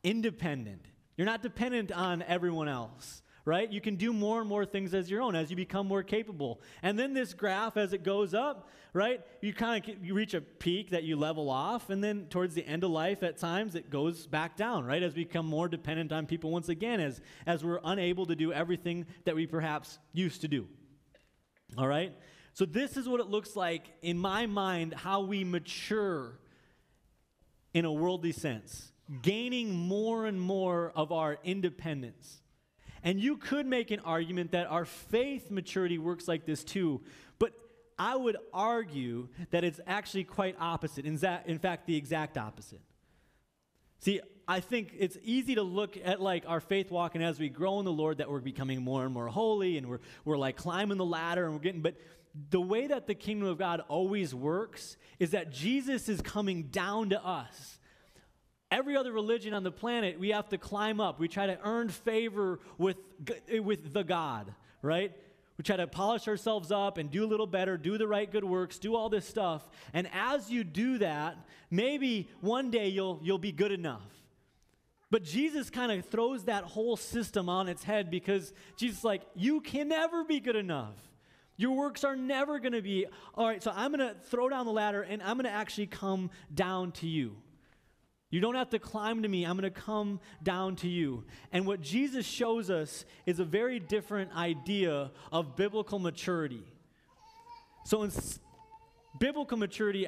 independent. 0.03 0.83
You're 1.15 1.27
not 1.27 1.41
dependent 1.41 1.93
on 1.93 2.23
everyone 2.23 2.67
else 2.67 3.21
right? 3.45 3.71
You 3.71 3.81
can 3.81 3.95
do 3.95 4.13
more 4.13 4.39
and 4.39 4.47
more 4.47 4.65
things 4.65 4.93
as 4.93 5.09
your 5.09 5.21
own 5.21 5.35
as 5.35 5.49
you 5.49 5.55
become 5.55 5.87
more 5.87 6.03
capable. 6.03 6.61
And 6.81 6.97
then 6.97 7.13
this 7.13 7.33
graph, 7.33 7.75
as 7.75 7.91
it 7.91 8.03
goes 8.03 8.33
up, 8.33 8.69
right, 8.93 9.21
you 9.41 9.53
kind 9.53 9.87
of 9.87 10.05
you 10.05 10.13
reach 10.13 10.33
a 10.33 10.41
peak 10.41 10.91
that 10.91 11.03
you 11.03 11.15
level 11.15 11.49
off, 11.49 11.89
and 11.89 12.03
then 12.03 12.27
towards 12.29 12.55
the 12.55 12.65
end 12.65 12.83
of 12.83 12.91
life, 12.91 13.23
at 13.23 13.37
times 13.37 13.75
it 13.75 13.89
goes 13.89 14.27
back 14.27 14.55
down, 14.55 14.85
right? 14.85 15.03
As 15.03 15.15
we 15.15 15.25
become 15.25 15.45
more 15.45 15.67
dependent 15.67 16.11
on 16.11 16.25
people 16.25 16.51
once 16.51 16.69
again, 16.69 16.99
as 16.99 17.19
as 17.45 17.63
we're 17.63 17.79
unable 17.83 18.25
to 18.27 18.35
do 18.35 18.53
everything 18.53 19.05
that 19.25 19.35
we 19.35 19.45
perhaps 19.45 19.99
used 20.13 20.41
to 20.41 20.47
do. 20.47 20.67
All 21.77 21.87
right. 21.87 22.13
So 22.53 22.65
this 22.65 22.97
is 22.97 23.09
what 23.09 23.19
it 23.19 23.27
looks 23.27 23.55
like 23.55 23.91
in 24.03 24.17
my 24.17 24.45
mind 24.45 24.93
how 24.93 25.21
we 25.21 25.43
mature 25.43 26.37
in 27.73 27.83
a 27.85 27.91
worldly 27.91 28.31
sense, 28.31 28.91
gaining 29.23 29.73
more 29.73 30.27
and 30.27 30.39
more 30.39 30.91
of 30.95 31.11
our 31.11 31.39
independence. 31.43 32.42
And 33.03 33.19
you 33.19 33.37
could 33.37 33.65
make 33.65 33.91
an 33.91 33.99
argument 33.99 34.51
that 34.51 34.67
our 34.67 34.85
faith 34.85 35.51
maturity 35.51 35.97
works 35.97 36.27
like 36.27 36.45
this 36.45 36.63
too, 36.63 37.01
but 37.37 37.53
I 37.99 38.15
would 38.15 38.37
argue 38.53 39.27
that 39.51 39.63
it's 39.63 39.79
actually 39.85 40.23
quite 40.23 40.55
opposite. 40.59 41.05
In, 41.05 41.19
in 41.45 41.59
fact, 41.59 41.85
the 41.85 41.95
exact 41.95 42.37
opposite. 42.37 42.81
See, 43.99 44.21
I 44.47 44.59
think 44.59 44.93
it's 44.97 45.17
easy 45.23 45.55
to 45.55 45.63
look 45.63 45.97
at 46.03 46.21
like 46.21 46.43
our 46.47 46.59
faith 46.59 46.91
walk 46.91 47.15
and 47.15 47.23
as 47.23 47.39
we 47.39 47.49
grow 47.49 47.79
in 47.79 47.85
the 47.85 47.91
Lord 47.91 48.17
that 48.17 48.29
we're 48.29 48.41
becoming 48.41 48.81
more 48.81 49.05
and 49.05 49.13
more 49.13 49.27
holy 49.27 49.77
and 49.77 49.87
we're, 49.87 49.99
we're 50.25 50.37
like 50.37 50.57
climbing 50.57 50.97
the 50.97 51.05
ladder 51.05 51.45
and 51.45 51.53
we're 51.53 51.61
getting, 51.61 51.81
but 51.81 51.95
the 52.49 52.59
way 52.59 52.87
that 52.87 53.07
the 53.07 53.15
kingdom 53.15 53.47
of 53.47 53.57
God 53.57 53.81
always 53.87 54.33
works 54.33 54.97
is 55.19 55.31
that 55.31 55.51
Jesus 55.51 56.09
is 56.09 56.21
coming 56.21 56.63
down 56.63 57.09
to 57.11 57.23
us. 57.23 57.79
Every 58.73 58.97
other 58.97 59.11
religion 59.11 59.53
on 59.53 59.61
the 59.61 59.71
planet, 59.71 60.19
we 60.19 60.29
have 60.29 60.49
to 60.49 60.57
climb 60.57 60.99
up. 60.99 61.19
We 61.19 61.27
try 61.27 61.45
to 61.45 61.59
earn 61.63 61.89
favor 61.89 62.59
with, 62.79 62.97
with 63.47 63.93
the 63.93 64.03
God, 64.03 64.51
right? 64.81 65.11
We 65.59 65.63
try 65.63 65.77
to 65.77 65.85
polish 65.85 66.27
ourselves 66.27 66.71
up 66.71 66.97
and 66.97 67.11
do 67.11 67.23
a 67.23 67.27
little 67.27 67.45
better, 67.45 67.77
do 67.77 67.99
the 67.99 68.07
right 68.07 68.29
good 68.29 68.43
works, 68.43 68.79
do 68.79 68.95
all 68.95 69.09
this 69.09 69.27
stuff. 69.27 69.69
And 69.93 70.09
as 70.11 70.49
you 70.49 70.63
do 70.63 70.97
that, 70.97 71.37
maybe 71.69 72.27
one 72.41 72.71
day 72.71 72.87
you'll, 72.87 73.19
you'll 73.21 73.37
be 73.37 73.51
good 73.51 73.71
enough. 73.71 74.09
But 75.11 75.23
Jesus 75.23 75.69
kind 75.69 75.91
of 75.91 76.03
throws 76.07 76.45
that 76.45 76.63
whole 76.63 76.97
system 76.97 77.49
on 77.49 77.69
its 77.69 77.83
head 77.83 78.09
because 78.09 78.53
Jesus 78.75 78.97
is 78.97 79.03
like, 79.03 79.21
you 79.35 79.61
can 79.61 79.87
never 79.87 80.23
be 80.23 80.39
good 80.39 80.55
enough. 80.55 80.95
Your 81.57 81.75
works 81.75 82.03
are 82.03 82.15
never 82.15 82.57
going 82.57 82.73
to 82.73 82.81
be, 82.81 83.05
all 83.35 83.45
right, 83.45 83.61
so 83.61 83.71
I'm 83.75 83.91
going 83.91 84.09
to 84.09 84.19
throw 84.31 84.49
down 84.49 84.65
the 84.65 84.71
ladder 84.71 85.03
and 85.03 85.21
I'm 85.21 85.37
going 85.37 85.45
to 85.45 85.51
actually 85.51 85.85
come 85.85 86.31
down 86.51 86.91
to 86.93 87.07
you. 87.07 87.35
You 88.33 88.39
don't 88.39 88.55
have 88.55 88.71
to 88.71 88.79
climb 88.79 89.21
to 89.21 89.29
me. 89.29 89.45
I'm 89.45 89.55
going 89.59 89.71
to 89.71 89.79
come 89.79 90.19
down 90.41 90.75
to 90.77 90.87
you. 90.87 91.23
And 91.51 91.67
what 91.67 91.81
Jesus 91.81 92.25
shows 92.25 92.71
us 92.71 93.05
is 93.27 93.39
a 93.39 93.45
very 93.45 93.79
different 93.79 94.35
idea 94.35 95.11
of 95.31 95.55
biblical 95.55 95.99
maturity. 95.99 96.63
So, 97.85 98.01
in 98.01 98.09
s- 98.09 98.39
biblical 99.19 99.55
maturity 99.55 100.07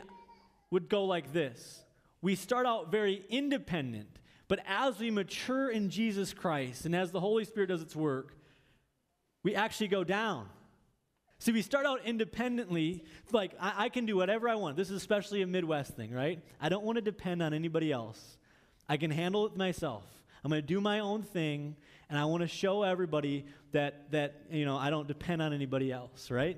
would 0.71 0.89
go 0.89 1.05
like 1.05 1.33
this 1.33 1.85
We 2.23 2.33
start 2.33 2.65
out 2.65 2.91
very 2.91 3.23
independent, 3.29 4.17
but 4.47 4.59
as 4.65 4.97
we 4.97 5.11
mature 5.11 5.69
in 5.69 5.91
Jesus 5.91 6.33
Christ 6.33 6.87
and 6.87 6.95
as 6.95 7.11
the 7.11 7.19
Holy 7.19 7.45
Spirit 7.45 7.67
does 7.67 7.83
its 7.83 7.95
work, 7.95 8.35
we 9.43 9.53
actually 9.53 9.89
go 9.89 10.03
down. 10.03 10.49
See, 11.39 11.51
we 11.51 11.61
start 11.61 11.85
out 11.85 11.99
independently, 12.05 13.03
like, 13.31 13.53
I, 13.59 13.85
I, 13.85 13.89
can 13.89 14.05
do 14.05 14.15
whatever 14.15 14.47
I 14.47 14.55
want. 14.55 14.77
This 14.77 14.89
is 14.89 14.95
especially 14.95 15.41
a 15.41 15.47
Midwest 15.47 15.95
thing, 15.95 16.11
right? 16.11 16.41
I 16.61 16.69
don't 16.69 16.83
want 16.83 16.95
to 16.95 17.01
depend 17.01 17.43
on 17.43 17.53
anybody 17.53 17.91
else. 17.91 18.37
I 18.87 18.97
can 18.97 19.11
handle 19.11 19.45
it 19.45 19.55
myself. 19.55 20.03
I'm 20.43 20.49
going 20.49 20.61
to 20.61 20.67
do 20.67 20.79
my 20.79 20.99
own 20.99 21.23
thing, 21.23 21.75
and 22.09 22.17
I 22.17 22.25
want 22.25 22.41
to 22.41 22.47
show 22.47 22.83
everybody 22.83 23.45
that, 23.73 24.11
that, 24.11 24.43
you 24.49 24.63
know, 24.63 24.77
I 24.77 24.89
don't 24.89 25.07
depend 25.07 25.41
on 25.41 25.53
anybody 25.53 25.91
else, 25.91 26.31
right? 26.31 26.57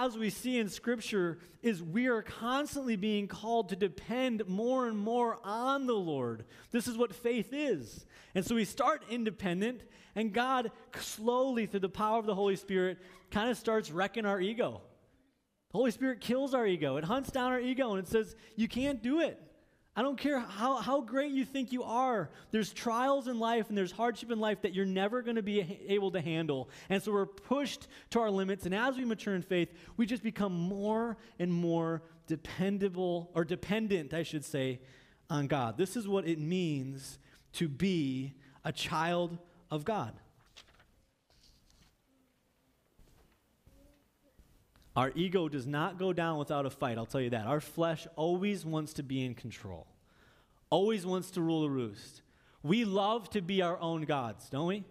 As 0.00 0.16
we 0.16 0.30
see 0.30 0.58
in 0.58 0.68
Scripture, 0.68 1.40
is 1.60 1.82
we 1.82 2.06
are 2.06 2.22
constantly 2.22 2.94
being 2.94 3.26
called 3.26 3.70
to 3.70 3.74
depend 3.74 4.46
more 4.46 4.86
and 4.86 4.96
more 4.96 5.40
on 5.42 5.88
the 5.88 5.94
Lord. 5.94 6.44
This 6.70 6.86
is 6.86 6.96
what 6.96 7.12
faith 7.12 7.48
is. 7.50 8.06
And 8.36 8.46
so 8.46 8.54
we 8.54 8.64
start 8.64 9.02
independent, 9.10 9.82
and 10.14 10.32
God 10.32 10.70
slowly, 11.00 11.66
through 11.66 11.80
the 11.80 11.88
power 11.88 12.20
of 12.20 12.26
the 12.26 12.34
Holy 12.36 12.54
Spirit, 12.54 12.98
kind 13.32 13.50
of 13.50 13.56
starts 13.56 13.90
wrecking 13.90 14.24
our 14.24 14.40
ego. 14.40 14.82
The 15.72 15.78
Holy 15.78 15.90
Spirit 15.90 16.20
kills 16.20 16.54
our 16.54 16.64
ego. 16.64 16.96
It 16.96 17.02
hunts 17.02 17.32
down 17.32 17.50
our 17.50 17.60
ego, 17.60 17.90
and 17.90 17.98
it 17.98 18.06
says, 18.06 18.36
You 18.54 18.68
can't 18.68 19.02
do 19.02 19.18
it. 19.18 19.42
I 19.98 20.02
don't 20.02 20.16
care 20.16 20.38
how, 20.38 20.76
how 20.76 21.00
great 21.00 21.32
you 21.32 21.44
think 21.44 21.72
you 21.72 21.82
are. 21.82 22.30
There's 22.52 22.72
trials 22.72 23.26
in 23.26 23.40
life 23.40 23.68
and 23.68 23.76
there's 23.76 23.90
hardship 23.90 24.30
in 24.30 24.38
life 24.38 24.62
that 24.62 24.72
you're 24.72 24.86
never 24.86 25.22
going 25.22 25.34
to 25.34 25.42
be 25.42 25.80
able 25.88 26.12
to 26.12 26.20
handle. 26.20 26.70
And 26.88 27.02
so 27.02 27.10
we're 27.10 27.26
pushed 27.26 27.88
to 28.10 28.20
our 28.20 28.30
limits. 28.30 28.64
And 28.64 28.72
as 28.72 28.96
we 28.96 29.04
mature 29.04 29.34
in 29.34 29.42
faith, 29.42 29.70
we 29.96 30.06
just 30.06 30.22
become 30.22 30.52
more 30.52 31.16
and 31.40 31.52
more 31.52 32.04
dependable, 32.28 33.32
or 33.34 33.44
dependent, 33.44 34.14
I 34.14 34.22
should 34.22 34.44
say, 34.44 34.78
on 35.28 35.48
God. 35.48 35.76
This 35.76 35.96
is 35.96 36.06
what 36.06 36.28
it 36.28 36.38
means 36.38 37.18
to 37.54 37.66
be 37.66 38.34
a 38.64 38.70
child 38.70 39.36
of 39.68 39.84
God. 39.84 40.12
Our 44.98 45.12
ego 45.14 45.48
does 45.48 45.64
not 45.64 45.96
go 45.96 46.12
down 46.12 46.38
without 46.38 46.66
a 46.66 46.70
fight, 46.70 46.98
I'll 46.98 47.06
tell 47.06 47.20
you 47.20 47.30
that. 47.30 47.46
Our 47.46 47.60
flesh 47.60 48.08
always 48.16 48.66
wants 48.66 48.94
to 48.94 49.04
be 49.04 49.24
in 49.24 49.36
control, 49.36 49.86
always 50.70 51.06
wants 51.06 51.30
to 51.32 51.40
rule 51.40 51.62
the 51.62 51.70
roost. 51.70 52.22
We 52.64 52.84
love 52.84 53.30
to 53.30 53.40
be 53.40 53.62
our 53.62 53.78
own 53.78 54.02
gods, 54.02 54.50
don't 54.50 54.66
we? 54.66 54.82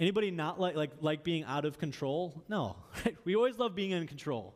Anybody 0.00 0.30
not 0.30 0.58
like, 0.58 0.74
like, 0.74 0.92
like 1.02 1.22
being 1.22 1.44
out 1.44 1.66
of 1.66 1.78
control? 1.78 2.42
No. 2.48 2.76
We 3.26 3.36
always 3.36 3.58
love 3.58 3.74
being 3.74 3.90
in 3.90 4.06
control. 4.06 4.54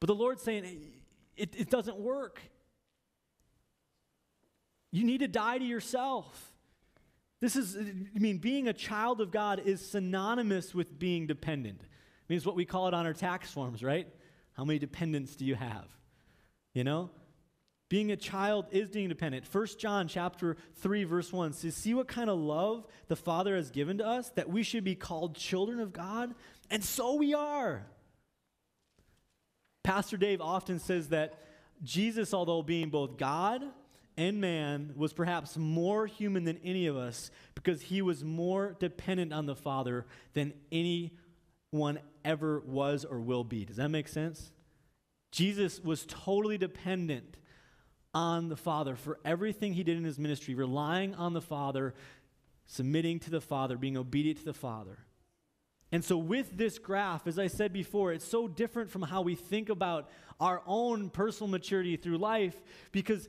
But 0.00 0.06
the 0.06 0.14
Lord's 0.14 0.42
saying 0.42 0.64
it, 1.36 1.54
it 1.54 1.68
doesn't 1.68 1.98
work. 1.98 2.40
You 4.92 5.04
need 5.04 5.18
to 5.18 5.28
die 5.28 5.58
to 5.58 5.64
yourself. 5.64 6.54
This 7.42 7.54
is, 7.54 7.76
I 7.76 8.18
mean, 8.18 8.38
being 8.38 8.66
a 8.66 8.72
child 8.72 9.20
of 9.20 9.30
God 9.30 9.60
is 9.62 9.86
synonymous 9.86 10.74
with 10.74 10.98
being 10.98 11.26
dependent 11.26 11.82
means 12.28 12.46
what 12.46 12.56
we 12.56 12.64
call 12.64 12.88
it 12.88 12.94
on 12.94 13.06
our 13.06 13.12
tax 13.12 13.50
forms, 13.50 13.82
right? 13.82 14.08
How 14.52 14.64
many 14.64 14.78
dependents 14.78 15.36
do 15.36 15.44
you 15.44 15.54
have? 15.54 15.86
You 16.72 16.84
know? 16.84 17.10
Being 17.88 18.10
a 18.10 18.16
child 18.16 18.66
is 18.70 18.88
being 18.88 19.08
dependent. 19.08 19.46
1 19.46 19.66
John 19.78 20.08
chapter 20.08 20.56
3 20.76 21.04
verse 21.04 21.32
1 21.32 21.52
says, 21.52 21.76
"See 21.76 21.94
what 21.94 22.08
kind 22.08 22.30
of 22.30 22.38
love 22.38 22.86
the 23.08 23.16
Father 23.16 23.54
has 23.56 23.70
given 23.70 23.98
to 23.98 24.06
us 24.06 24.30
that 24.30 24.48
we 24.48 24.62
should 24.62 24.84
be 24.84 24.94
called 24.94 25.36
children 25.36 25.80
of 25.80 25.92
God, 25.92 26.34
and 26.70 26.82
so 26.82 27.14
we 27.14 27.34
are." 27.34 27.86
Pastor 29.82 30.16
Dave 30.16 30.40
often 30.40 30.78
says 30.78 31.10
that 31.10 31.38
Jesus, 31.82 32.32
although 32.32 32.62
being 32.62 32.88
both 32.88 33.18
God 33.18 33.62
and 34.16 34.40
man, 34.40 34.94
was 34.96 35.12
perhaps 35.12 35.56
more 35.56 36.06
human 36.06 36.44
than 36.44 36.56
any 36.64 36.86
of 36.86 36.96
us 36.96 37.30
because 37.54 37.82
he 37.82 38.00
was 38.00 38.24
more 38.24 38.76
dependent 38.80 39.32
on 39.32 39.44
the 39.44 39.54
Father 39.54 40.06
than 40.32 40.54
anyone 40.72 41.98
ever 42.24 42.60
was 42.60 43.04
or 43.04 43.20
will 43.20 43.44
be. 43.44 43.64
Does 43.64 43.76
that 43.76 43.88
make 43.88 44.08
sense? 44.08 44.52
Jesus 45.30 45.80
was 45.82 46.06
totally 46.08 46.58
dependent 46.58 47.36
on 48.14 48.48
the 48.48 48.56
Father 48.56 48.94
for 48.94 49.18
everything 49.24 49.74
he 49.74 49.82
did 49.82 49.96
in 49.96 50.04
his 50.04 50.18
ministry, 50.18 50.54
relying 50.54 51.14
on 51.14 51.32
the 51.32 51.40
Father, 51.40 51.94
submitting 52.66 53.18
to 53.20 53.30
the 53.30 53.40
Father, 53.40 53.76
being 53.76 53.96
obedient 53.96 54.38
to 54.38 54.44
the 54.44 54.54
Father. 54.54 54.98
And 55.90 56.04
so, 56.04 56.16
with 56.16 56.56
this 56.56 56.78
graph, 56.78 57.26
as 57.26 57.38
I 57.38 57.46
said 57.46 57.72
before, 57.72 58.12
it's 58.12 58.24
so 58.24 58.48
different 58.48 58.90
from 58.90 59.02
how 59.02 59.22
we 59.22 59.34
think 59.34 59.68
about 59.68 60.08
our 60.40 60.62
own 60.66 61.10
personal 61.10 61.48
maturity 61.50 61.96
through 61.96 62.18
life 62.18 62.60
because, 62.90 63.28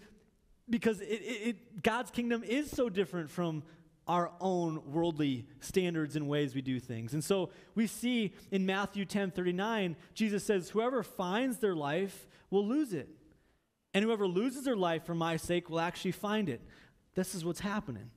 because 0.69 1.01
it, 1.01 1.05
it, 1.05 1.47
it, 1.47 1.83
God's 1.83 2.11
kingdom 2.11 2.43
is 2.43 2.71
so 2.71 2.89
different 2.89 3.29
from 3.29 3.63
our 4.07 4.31
own 4.39 4.81
worldly 4.91 5.47
standards 5.59 6.15
and 6.15 6.27
ways 6.27 6.53
we 6.53 6.61
do 6.61 6.79
things. 6.79 7.13
And 7.13 7.23
so 7.23 7.49
we 7.73 7.87
see 7.87 8.33
in 8.51 8.65
Matthew 8.65 9.05
10 9.05 9.31
39, 9.31 9.95
Jesus 10.13 10.43
says, 10.43 10.69
Whoever 10.69 11.03
finds 11.03 11.57
their 11.57 11.75
life 11.75 12.27
will 12.49 12.65
lose 12.65 12.93
it. 12.93 13.09
And 13.93 14.03
whoever 14.03 14.27
loses 14.27 14.65
their 14.65 14.75
life 14.75 15.05
for 15.05 15.15
my 15.15 15.37
sake 15.37 15.69
will 15.69 15.79
actually 15.79 16.11
find 16.11 16.49
it. 16.49 16.61
This 17.15 17.33
is 17.33 17.45
what's 17.45 17.61
happening. 17.61 18.11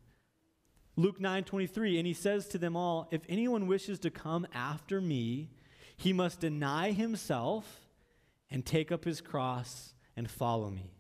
Luke 0.97 1.21
9 1.21 1.45
23, 1.45 1.99
and 1.99 2.07
he 2.07 2.13
says 2.13 2.49
to 2.49 2.59
them 2.59 2.77
all, 2.77 3.09
If 3.11 3.23
anyone 3.29 3.69
wishes 3.69 4.01
to 4.01 4.11
come 4.11 4.47
after 4.53 5.01
me, 5.01 5.51
he 5.97 6.13
must 6.13 6.41
deny 6.41 6.91
himself 6.91 7.87
and 8.51 8.67
take 8.67 8.91
up 8.91 9.05
his 9.05 9.21
cross 9.21 9.95
and 10.17 10.29
follow 10.29 10.71
me. 10.71 10.91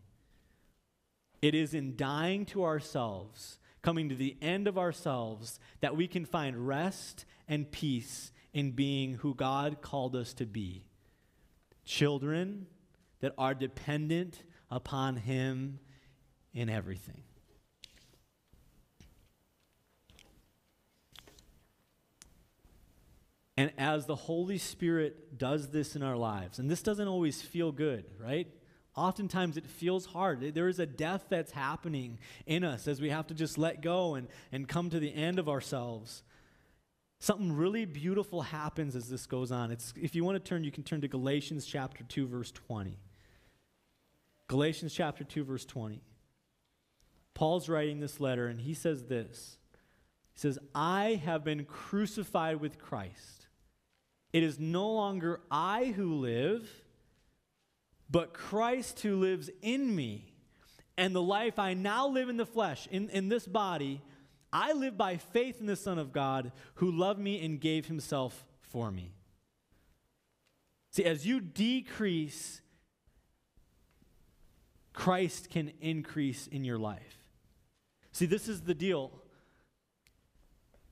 It 1.43 1.55
is 1.55 1.75
in 1.75 1.97
dying 1.97 2.47
to 2.47 2.65
ourselves 2.65 3.58
coming 3.83 4.09
to 4.09 4.15
the 4.15 4.37
end 4.41 4.67
of 4.67 4.79
ourselves, 4.79 5.61
that 5.81 5.97
we 5.97 6.07
can 6.07 6.25
find 6.25 6.67
rest 6.67 7.25
and 7.47 7.71
peace 7.71 8.33
in 8.53 8.73
being 8.73 9.15
who 9.15 9.35
God 9.35 9.81
called 9.81 10.17
us 10.17 10.33
to 10.35 10.47
be. 10.47 10.85
Children 11.85 12.67
that 13.21 13.33
are 13.39 13.55
dependent 13.55 14.43
upon 14.71 15.17
Him 15.17 15.79
in 16.53 16.69
everything. 16.69 17.23
And 23.57 23.73
as 23.77 24.07
the 24.07 24.15
Holy 24.15 24.59
Spirit 24.59 25.37
does 25.37 25.71
this 25.71 25.97
in 25.97 26.03
our 26.05 26.17
lives, 26.17 26.61
and 26.61 26.71
this 26.71 26.81
doesn't 26.81 27.09
always 27.09 27.43
feel 27.43 27.73
good, 27.73 28.05
right? 28.21 28.47
Oftentimes 28.99 29.57
it 29.57 29.65
feels 29.65 30.07
hard. 30.07 30.55
There 30.55 30.67
is 30.67 30.81
a 30.81 30.87
death 30.87 31.27
that's 31.29 31.53
happening 31.53 32.19
in 32.47 32.65
us 32.65 32.89
as 32.89 33.01
we 33.01 33.11
have 33.11 33.29
to 33.29 33.35
just 33.35 33.57
let 33.57 33.81
go 33.81 34.17
and, 34.17 34.27
and 34.51 34.67
come 34.67 34.91
to 34.91 34.99
the 34.99 35.15
end 35.15 35.39
of 35.39 35.49
ourselves. 35.49 36.25
Something 37.21 37.53
really 37.53 37.85
beautiful 37.85 38.43
happens 38.43 38.97
as 38.97 39.09
this 39.09 39.25
goes 39.25 39.53
on. 39.53 39.71
It's, 39.71 39.95
if 39.97 40.17
you 40.17 40.25
want 40.25 40.43
to 40.43 40.49
turn, 40.49 40.65
you 40.65 40.73
can 40.73 40.83
turn 40.83 41.01
to 41.03 41.09
Galatians 41.09 41.65
chapter 41.65 42.03
2, 42.03 42.27
verse 42.27 42.51
20. 42.51 42.99
Galatians 44.49 44.93
chapter 44.93 45.23
2, 45.23 45.45
verse 45.45 45.65
20. 45.65 46.03
Paul's 47.35 47.69
writing 47.69 48.01
this 48.01 48.19
letter, 48.19 48.49
and 48.49 48.61
he 48.61 48.75
says 48.75 49.05
this 49.05 49.59
He 50.35 50.41
says, 50.41 50.59
I 50.75 51.21
have 51.25 51.45
been 51.45 51.65
crucified 51.65 52.61
with 52.61 52.81
Christ. 52.81 53.47
It 54.33 54.43
is 54.43 54.59
no 54.59 54.91
longer 54.91 55.41
I 55.53 55.87
who 55.87 56.15
live 56.15 56.69
but 58.11 58.33
Christ 58.33 59.01
who 59.01 59.17
lives 59.17 59.51
in 59.63 59.95
me. 59.95 60.33
And 60.97 61.15
the 61.15 61.23
life 61.23 61.59
I 61.59 61.75
now 61.75 62.09
live 62.09 62.29
in 62.29 62.37
the 62.37 62.47
flesh, 62.47 62.89
in, 62.91 63.09
in 63.11 63.29
this 63.29 63.47
body, 63.47 64.03
I 64.53 64.73
live 64.73 64.97
by 64.97 65.17
faith 65.17 65.61
in 65.61 65.67
the 65.67 65.77
Son 65.77 65.99
of 65.99 66.13
God 66.13 66.51
who 66.75 66.91
loved 66.91 67.21
me 67.21 67.45
and 67.45 67.61
gave 67.61 67.87
himself 67.87 68.45
for 68.61 68.91
me. 68.91 69.13
See, 70.91 71.05
as 71.05 71.27
you 71.27 71.41
decrease, 71.41 72.63
Christ 74.93 75.51
can 75.51 75.73
increase 75.81 76.49
in 76.49 76.65
your 76.65 76.79
life. 76.79 77.19
See, 78.11 78.27
this 78.27 78.49
is 78.49 78.63
the 78.63 78.75
deal. 78.75 79.13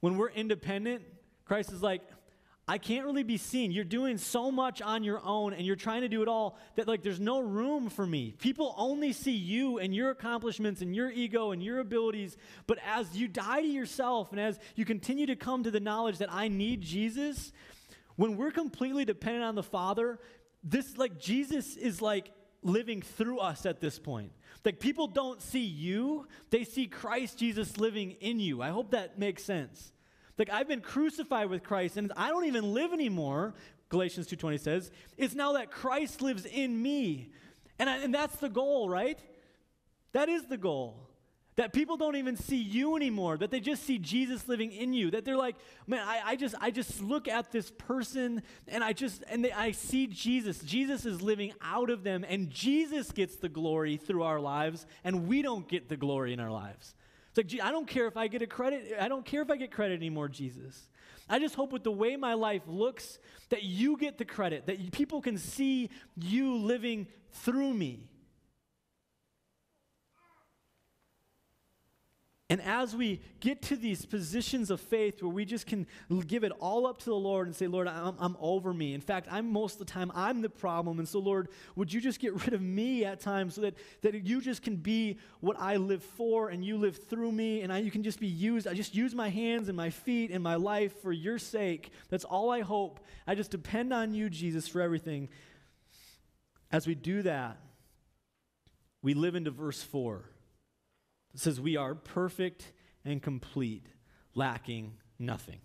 When 0.01 0.17
we're 0.17 0.31
independent, 0.31 1.03
Christ 1.45 1.73
is 1.73 1.83
like, 1.83 2.03
I 2.69 2.79
can't 2.79 3.07
really 3.07 3.23
be 3.23 3.37
seen. 3.37 3.71
You're 3.71 3.85
doing 3.85 4.19
so 4.19 4.51
much 4.51 4.83
on 4.83 5.05
your 5.05 5.21
own 5.25 5.53
and 5.53 5.65
you're 5.65 5.77
trying 5.77 6.01
to 6.01 6.09
do 6.09 6.23
it 6.23 6.29
all 6.29 6.59
that 6.75 6.89
like 6.89 7.03
there's 7.05 7.21
no 7.21 7.39
room 7.39 7.89
for 7.89 8.05
me. 8.05 8.35
People 8.41 8.75
only 8.77 9.13
see 9.13 9.37
you 9.37 9.79
and 9.79 9.95
your 9.95 10.11
accomplishments 10.11 10.81
and 10.83 10.95
your 10.95 11.09
ego 11.09 11.53
and 11.53 11.63
your 11.63 11.79
abilities. 11.79 12.37
But 12.67 12.79
as 12.85 13.17
you 13.17 13.29
die 13.29 13.61
to 13.61 13.67
yourself 13.69 14.33
and 14.33 14.41
as 14.41 14.59
you 14.75 14.85
continue 14.85 15.27
to 15.27 15.37
come 15.37 15.63
to 15.63 15.71
the 15.71 15.79
knowledge 15.79 16.19
that 16.19 16.33
I 16.33 16.49
need 16.49 16.81
Jesus, 16.81 17.53
when 18.17 18.37
we're 18.37 18.51
completely 18.51 19.05
dependent 19.05 19.45
on 19.45 19.55
the 19.55 19.63
Father, 19.63 20.19
this 20.65 20.97
like 20.97 21.21
Jesus 21.21 21.77
is 21.77 22.03
like 22.03 22.33
living 22.65 23.01
through 23.01 23.39
us 23.39 23.65
at 23.65 23.81
this 23.81 24.01
point. 24.01 24.33
Like 24.65 24.81
people 24.81 25.07
don't 25.07 25.41
see 25.41 25.65
you, 25.65 26.27
they 26.51 26.65
see 26.65 26.89
Christ 26.89 27.39
Jesus 27.39 27.79
living 27.79 28.17
in 28.21 28.41
you. 28.41 28.61
I 28.61 28.71
hope 28.71 28.91
that 28.91 29.21
makes 29.21 29.45
sense. 29.45 29.93
Like 30.39 30.51
I've 30.51 30.69
been 30.69 30.81
crucified 30.81 31.49
with 31.49 31.63
Christ 31.63 31.97
and 31.97 32.13
I 32.17 32.29
don't 32.29 32.45
even 32.45 32.75
live 32.75 32.93
anymore, 32.93 33.55
Galatians 33.89 34.27
2:20 34.27 34.61
says. 34.61 34.91
It's 35.17 35.35
now 35.35 35.53
that 35.53 35.71
Christ 35.71 36.21
lives 36.23 36.45
in 36.45 36.81
me. 36.81 37.33
And, 37.79 37.89
I, 37.89 37.99
and 37.99 38.15
that's 38.15 38.37
the 38.37 38.49
goal, 38.49 38.89
right? 38.89 39.19
That 40.13 40.29
is 40.29 40.47
the 40.47 40.57
goal. 40.57 41.03
That 41.57 41.73
people 41.73 41.97
don't 41.97 42.17
even 42.17 42.37
see 42.37 42.59
you 42.59 42.97
anymore, 42.97 43.39
that 43.39 43.51
they 43.51 43.61
just 43.61 43.85
see 43.85 43.99
Jesus 43.99 44.47
living 44.47 44.73
in 44.73 44.93
you. 44.93 45.11
That 45.11 45.25
they're 45.25 45.39
like, 45.39 45.57
man, 45.87 46.07
I, 46.07 46.21
I 46.23 46.37
just 46.37 46.55
I 46.61 46.71
just 46.71 47.01
look 47.03 47.29
at 47.29 47.51
this 47.51 47.71
person 47.71 48.43
and 48.69 48.85
I 48.85 48.93
just 48.93 49.25
and 49.31 49.43
they, 49.43 49.53
I 49.53 49.71
see 49.71 50.07
Jesus. 50.07 50.59
Jesus 50.59 51.07
is 51.07 51.23
living 51.23 51.55
out 51.63 51.89
of 51.89 52.05
them, 52.05 52.27
and 52.29 52.51
Jesus 52.51 53.11
gets 53.11 53.37
the 53.37 53.49
glory 53.49 53.97
through 53.97 54.23
our 54.23 54.39
lives, 54.39 54.85
and 55.03 55.27
we 55.27 55.41
don't 55.41 55.67
get 55.67 55.89
the 55.89 55.97
glory 55.97 56.35
in 56.35 56.41
our 56.41 56.51
lives. 56.51 56.95
It's 57.37 57.53
like, 57.53 57.63
I 57.63 57.71
don't 57.71 57.87
care 57.87 58.07
if 58.07 58.17
I 58.17 58.29
get 58.29 58.43
a 58.43 58.47
credit, 58.47 58.97
I 58.99 59.09
don't 59.09 59.25
care 59.25 59.43
if 59.43 59.51
I 59.51 59.57
get 59.57 59.71
credit 59.71 59.95
anymore, 59.95 60.29
Jesus. 60.29 60.89
I 61.29 61.39
just 61.39 61.55
hope 61.55 61.73
with 61.73 61.85
the 61.85 61.93
way 61.93 62.17
my 62.17 62.35
life 62.35 62.63
looks 62.67 63.19
that 63.49 63.63
you 63.63 63.97
get 63.97 64.17
the 64.17 64.25
credit, 64.25 64.67
that 64.67 64.93
people 64.93 65.21
can 65.21 65.37
see 65.37 65.91
you 66.17 66.57
living 66.57 67.09
through 67.33 67.75
me. 67.75 68.09
And 72.49 72.63
as 72.63 72.95
we 72.95 73.21
get 73.41 73.61
to 73.63 73.77
these 73.77 74.07
positions 74.07 74.71
of 74.71 74.81
faith 74.81 75.21
where 75.21 75.33
we 75.33 75.45
just 75.45 75.67
can 75.67 75.85
give 76.29 76.45
it 76.45 76.53
all 76.61 76.87
up 76.87 76.99
to 76.99 77.07
the 77.07 77.15
Lord 77.17 77.49
and 77.49 77.57
say, 77.57 77.67
Lord, 77.67 77.89
I'm, 77.89 78.15
I'm, 78.21 78.37
over 78.39 78.73
me. 78.73 78.95
In 78.95 79.01
fact, 79.01 79.27
I'm 79.33 79.51
most 79.51 79.75
of 79.75 79.79
the 79.81 79.93
time, 79.93 80.13
I'm 80.15 80.43
the 80.43 80.49
problem. 80.49 81.01
And 81.01 81.09
so, 81.09 81.19
Lord, 81.19 81.49
would 81.75 81.93
you 81.93 82.01
just 82.01 82.21
get 82.21 82.35
rid 82.35 82.53
of 82.53 82.63
me 82.63 83.05
at 83.05 83.19
times 83.19 83.57
so 83.57 83.63
that, 83.63 83.75
that 84.03 84.15
you 84.25 84.41
just 84.41 84.63
can 84.63 84.77
be 84.77 85.19
what 85.41 85.59
I 85.59 85.75
live 85.75 86.05
for 86.05 86.51
and 86.51 86.65
you 86.65 86.77
live 86.79 87.09
through 87.09 87.33
me 87.33 87.63
and 87.63 87.73
I, 87.73 87.79
you 87.79 87.91
can 87.91 88.05
just 88.05 88.21
be 88.21 88.29
used. 88.29 88.69
I 88.69 88.75
just 88.75 88.95
use 88.95 89.13
my 89.13 89.29
hands 89.29 89.67
and 89.67 89.77
my 89.77 89.91
feet 89.91 90.31
and 90.31 90.41
my 90.41 90.55
life 90.55 91.03
for 91.03 91.11
your 91.11 91.41
sake. 91.41 91.91
That's 92.11 92.25
all 92.25 92.51
I 92.53 92.61
hope. 92.61 93.01
I 93.27 93.35
just 93.35 93.51
depend 93.51 93.93
on 93.93 94.15
you, 94.15 94.31
Jesus, 94.31 94.69
for 94.69 94.81
everything. 94.81 95.31
As 96.71 96.87
we 96.87 96.95
do 96.95 97.23
that, 97.23 97.59
we 99.03 99.15
live 99.15 99.35
into 99.35 99.51
verse 99.51 99.83
4. 99.83 100.31
It 101.37 101.41
says, 101.41 101.61
We 101.61 101.77
are 101.77 101.95
perfect 101.95 102.73
and 103.05 103.23
complete, 103.23 103.89
lacking 104.35 104.95
nothing. 105.19 105.61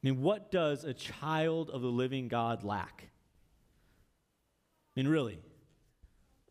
I 0.00 0.06
mean, 0.06 0.22
what 0.22 0.52
does 0.52 0.84
a 0.84 0.94
child 0.94 1.68
of 1.68 1.82
the 1.82 1.88
living 1.88 2.28
God 2.28 2.62
lack? 2.62 3.08
I 4.96 5.00
mean, 5.00 5.08
really, 5.08 5.40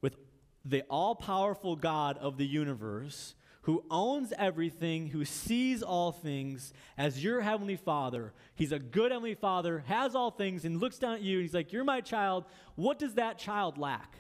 with 0.02 0.18
the 0.66 0.82
all 0.90 1.16
powerful 1.16 1.78
God 1.78 2.18
of 2.18 2.38
the 2.38 2.46
universe, 2.46 3.36
who 3.62 3.86
owns 3.90 4.34
everything, 4.38 5.08
who 5.08 5.24
sees 5.24 5.82
all 5.82 6.12
things 6.12 6.74
as 6.98 7.24
your 7.24 7.40
heavenly 7.40 7.78
father. 7.78 8.34
He's 8.54 8.74
a 8.74 8.80
good 8.80 9.14
heavenly 9.14 9.36
father, 9.36 9.86
has 9.88 10.14
all 10.14 10.32
things, 10.32 10.66
and 10.66 10.82
looks 10.82 10.98
down 11.00 11.14
at 11.14 11.22
you 11.22 11.38
and 11.38 11.44
he's 11.46 11.54
like, 11.54 11.72
You're 11.72 11.86
my 11.86 12.02
child. 12.02 12.44
What 12.76 13.00
does 13.00 13.14
that 13.14 13.38
child 13.38 13.78
lack? 13.78 14.18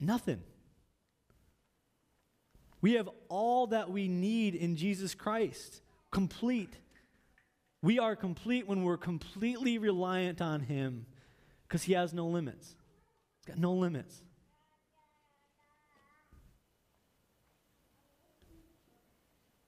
Nothing. 0.00 0.42
We 2.80 2.94
have 2.94 3.08
all 3.28 3.68
that 3.68 3.90
we 3.90 4.08
need 4.08 4.54
in 4.54 4.76
Jesus 4.76 5.14
Christ, 5.14 5.82
complete. 6.10 6.74
We 7.82 7.98
are 7.98 8.16
complete 8.16 8.66
when 8.66 8.82
we're 8.84 8.96
completely 8.96 9.78
reliant 9.78 10.40
on 10.40 10.60
Him 10.60 11.06
because 11.68 11.82
He 11.82 11.92
has 11.92 12.12
no 12.12 12.26
limits. 12.26 12.74
He's 13.38 13.54
got 13.54 13.58
no 13.58 13.74
limits. 13.74 14.22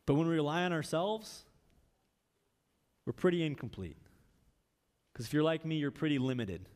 But 0.06 0.14
when 0.14 0.26
we 0.26 0.34
rely 0.34 0.64
on 0.64 0.72
ourselves, 0.72 1.44
we're 3.06 3.12
pretty 3.12 3.44
incomplete. 3.44 3.96
Because 5.12 5.26
if 5.26 5.32
you're 5.32 5.42
like 5.42 5.64
me, 5.64 5.76
you're 5.76 5.90
pretty 5.90 6.18
limited 6.18 6.68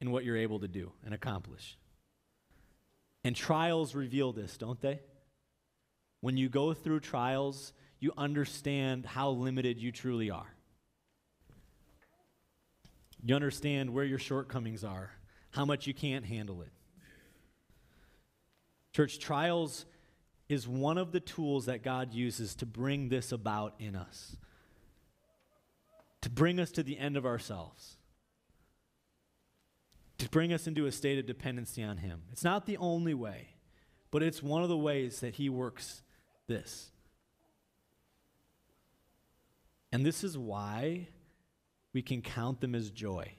in 0.00 0.10
what 0.10 0.24
you're 0.24 0.36
able 0.36 0.60
to 0.60 0.68
do 0.68 0.92
and 1.04 1.14
accomplish. 1.14 1.78
And 3.24 3.34
trials 3.34 3.94
reveal 3.94 4.32
this, 4.32 4.56
don't 4.56 4.80
they? 4.80 5.00
When 6.26 6.36
you 6.36 6.48
go 6.48 6.74
through 6.74 6.98
trials, 6.98 7.72
you 8.00 8.12
understand 8.18 9.06
how 9.06 9.30
limited 9.30 9.78
you 9.78 9.92
truly 9.92 10.28
are. 10.28 10.52
You 13.24 13.36
understand 13.36 13.90
where 13.90 14.04
your 14.04 14.18
shortcomings 14.18 14.82
are, 14.82 15.12
how 15.50 15.64
much 15.64 15.86
you 15.86 15.94
can't 15.94 16.24
handle 16.24 16.62
it. 16.62 16.72
Church, 18.92 19.20
trials 19.20 19.86
is 20.48 20.66
one 20.66 20.98
of 20.98 21.12
the 21.12 21.20
tools 21.20 21.66
that 21.66 21.84
God 21.84 22.12
uses 22.12 22.56
to 22.56 22.66
bring 22.66 23.08
this 23.08 23.30
about 23.30 23.74
in 23.78 23.94
us, 23.94 24.36
to 26.22 26.28
bring 26.28 26.58
us 26.58 26.72
to 26.72 26.82
the 26.82 26.98
end 26.98 27.16
of 27.16 27.24
ourselves, 27.24 27.98
to 30.18 30.28
bring 30.28 30.52
us 30.52 30.66
into 30.66 30.86
a 30.86 30.90
state 30.90 31.20
of 31.20 31.26
dependency 31.26 31.84
on 31.84 31.98
Him. 31.98 32.22
It's 32.32 32.42
not 32.42 32.66
the 32.66 32.78
only 32.78 33.14
way, 33.14 33.50
but 34.10 34.24
it's 34.24 34.42
one 34.42 34.64
of 34.64 34.68
the 34.68 34.76
ways 34.76 35.20
that 35.20 35.36
He 35.36 35.48
works 35.48 36.02
this. 36.46 36.90
And 39.92 40.04
this 40.04 40.24
is 40.24 40.36
why 40.36 41.08
we 41.92 42.02
can 42.02 42.20
count 42.20 42.60
them 42.60 42.74
as 42.74 42.90
joy. 42.90 43.32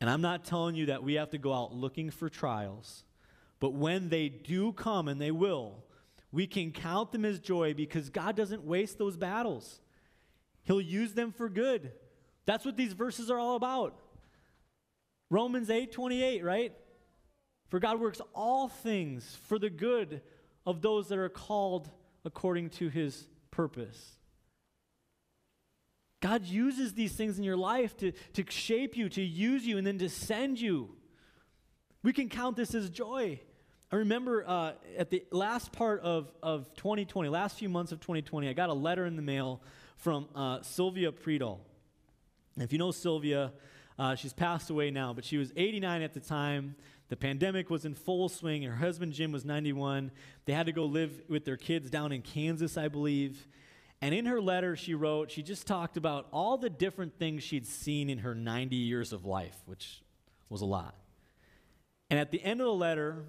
And 0.00 0.08
I'm 0.08 0.22
not 0.22 0.44
telling 0.44 0.74
you 0.74 0.86
that 0.86 1.04
we 1.04 1.14
have 1.14 1.30
to 1.30 1.38
go 1.38 1.52
out 1.52 1.74
looking 1.74 2.10
for 2.10 2.28
trials, 2.28 3.04
but 3.60 3.74
when 3.74 4.08
they 4.08 4.28
do 4.28 4.72
come, 4.72 5.06
and 5.06 5.20
they 5.20 5.30
will, 5.30 5.84
we 6.32 6.46
can 6.46 6.72
count 6.72 7.12
them 7.12 7.24
as 7.24 7.38
joy 7.38 7.74
because 7.74 8.08
God 8.10 8.34
doesn't 8.34 8.64
waste 8.64 8.98
those 8.98 9.16
battles. 9.16 9.80
He'll 10.64 10.80
use 10.80 11.12
them 11.12 11.30
for 11.30 11.48
good. 11.48 11.92
That's 12.46 12.64
what 12.64 12.76
these 12.76 12.94
verses 12.94 13.30
are 13.30 13.38
all 13.38 13.54
about. 13.54 13.96
Romans 15.30 15.70
8 15.70 15.92
28, 15.92 16.42
right? 16.42 16.72
For 17.68 17.78
God 17.78 18.00
works 18.00 18.20
all 18.34 18.68
things 18.68 19.38
for 19.46 19.58
the 19.58 19.70
good 19.70 20.22
of 20.66 20.82
those 20.82 21.08
that 21.08 21.18
are 21.18 21.28
called 21.28 21.90
according 22.24 22.70
to 22.70 22.88
his 22.88 23.26
purpose. 23.50 24.16
God 26.20 26.46
uses 26.46 26.94
these 26.94 27.12
things 27.12 27.36
in 27.36 27.44
your 27.44 27.56
life 27.56 27.96
to, 27.98 28.12
to 28.34 28.44
shape 28.48 28.96
you, 28.96 29.08
to 29.10 29.22
use 29.22 29.66
you, 29.66 29.76
and 29.76 29.86
then 29.86 29.98
to 29.98 30.08
send 30.08 30.60
you. 30.60 30.90
We 32.04 32.12
can 32.12 32.28
count 32.28 32.56
this 32.56 32.74
as 32.74 32.90
joy. 32.90 33.40
I 33.90 33.96
remember 33.96 34.44
uh, 34.46 34.72
at 34.96 35.10
the 35.10 35.24
last 35.32 35.72
part 35.72 36.00
of, 36.00 36.32
of 36.42 36.72
2020, 36.76 37.28
last 37.28 37.58
few 37.58 37.68
months 37.68 37.92
of 37.92 38.00
2020, 38.00 38.48
I 38.48 38.52
got 38.52 38.70
a 38.70 38.74
letter 38.74 39.04
in 39.04 39.16
the 39.16 39.22
mail 39.22 39.60
from 39.96 40.28
uh, 40.34 40.62
Sylvia 40.62 41.12
Priedel. 41.12 41.58
And 42.54 42.64
if 42.64 42.72
you 42.72 42.78
know 42.78 42.90
Sylvia, 42.90 43.52
uh, 43.98 44.14
she's 44.14 44.32
passed 44.32 44.70
away 44.70 44.90
now, 44.90 45.12
but 45.12 45.24
she 45.24 45.36
was 45.36 45.52
89 45.56 46.02
at 46.02 46.14
the 46.14 46.20
time. 46.20 46.76
The 47.12 47.16
pandemic 47.16 47.68
was 47.68 47.84
in 47.84 47.94
full 47.94 48.30
swing. 48.30 48.62
Her 48.62 48.76
husband, 48.76 49.12
Jim, 49.12 49.32
was 49.32 49.44
91. 49.44 50.10
They 50.46 50.54
had 50.54 50.64
to 50.64 50.72
go 50.72 50.86
live 50.86 51.12
with 51.28 51.44
their 51.44 51.58
kids 51.58 51.90
down 51.90 52.10
in 52.10 52.22
Kansas, 52.22 52.78
I 52.78 52.88
believe. 52.88 53.46
And 54.00 54.14
in 54.14 54.24
her 54.24 54.40
letter, 54.40 54.76
she 54.76 54.94
wrote, 54.94 55.30
she 55.30 55.42
just 55.42 55.66
talked 55.66 55.98
about 55.98 56.26
all 56.32 56.56
the 56.56 56.70
different 56.70 57.18
things 57.18 57.42
she'd 57.42 57.66
seen 57.66 58.08
in 58.08 58.20
her 58.20 58.34
90 58.34 58.76
years 58.76 59.12
of 59.12 59.26
life, 59.26 59.58
which 59.66 60.00
was 60.48 60.62
a 60.62 60.64
lot. 60.64 60.94
And 62.08 62.18
at 62.18 62.30
the 62.30 62.42
end 62.42 62.62
of 62.62 62.66
the 62.66 62.72
letter, 62.72 63.26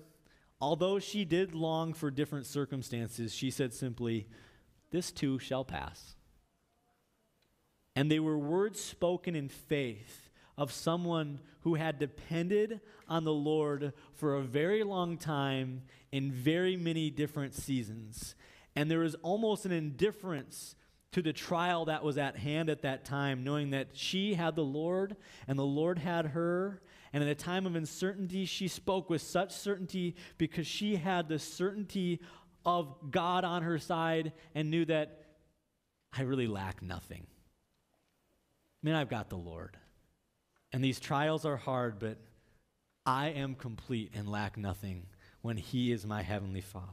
although 0.62 0.98
she 0.98 1.26
did 1.26 1.54
long 1.54 1.93
for 1.93 2.10
different 2.10 2.46
circumstances, 2.46 3.36
she 3.36 3.52
said 3.52 3.74
simply, 3.74 4.30
This 4.91 5.12
too 5.12 5.39
shall 5.39 5.65
pass. 5.65 6.15
And 7.98 8.10
they 8.10 8.22
were 8.22 8.38
words 8.38 8.80
spoken 8.80 9.36
in 9.36 9.50
faith 9.50 10.23
of 10.58 10.72
someone 10.72 11.39
who 11.62 11.76
had 11.76 12.00
depended 12.00 12.82
on 13.08 13.24
the 13.24 13.34
Lord 13.34 13.94
for 14.13 14.36
a 14.36 14.42
very 14.42 14.84
long 14.84 15.18
time 15.18 15.84
in 16.12 16.32
very 16.32 16.78
many 16.78 17.10
different 17.10 17.56
seasons. 17.56 18.36
And 18.76 18.89
there 18.89 19.00
was 19.00 19.16
almost 19.16 19.66
an 19.66 19.72
indifference 19.72 20.76
to 21.12 21.22
the 21.22 21.34
trial 21.34 21.86
that 21.86 22.04
was 22.04 22.18
at 22.18 22.38
hand 22.38 22.70
at 22.70 22.82
that 22.82 23.06
time, 23.06 23.44
knowing 23.44 23.70
that 23.70 23.89
she 23.94 24.34
had 24.34 24.56
the 24.56 24.63
Lord 24.63 25.16
and 25.48 25.58
the 25.58 25.63
Lord 25.63 26.00
had 26.00 26.28
her. 26.28 26.82
And 27.13 27.24
in 27.24 27.30
a 27.30 27.36
time 27.36 27.66
of 27.66 27.76
uncertainty, 27.76 28.46
she 28.46 28.68
spoke 28.68 29.10
with 29.10 29.22
such 29.22 29.52
certainty 29.52 30.16
because 30.38 30.66
she 30.66 30.96
had 30.96 31.30
the 31.30 31.38
certainty 31.38 32.20
of 32.66 32.96
God 33.12 33.44
on 33.44 33.62
her 33.62 33.78
side 33.78 34.34
and 34.56 34.72
knew 34.72 34.86
that 34.86 35.26
I 36.12 36.24
really 36.24 36.48
lack 36.48 36.82
nothing. 36.82 37.28
I 38.84 38.86
mean, 38.86 38.96
I've 38.96 39.10
got 39.10 39.30
the 39.30 39.38
Lord. 39.38 39.78
And 40.74 40.84
these 40.84 41.00
trials 41.00 41.46
are 41.46 41.56
hard, 41.56 42.00
but 42.00 42.18
I 43.06 43.28
am 43.30 43.54
complete 43.54 44.12
and 44.16 44.28
lack 44.28 44.58
nothing 44.58 45.06
when 45.44 45.56
He 45.56 45.92
is 45.92 46.06
my 46.06 46.24
Heavenly 46.24 46.62
Father. 46.62 46.88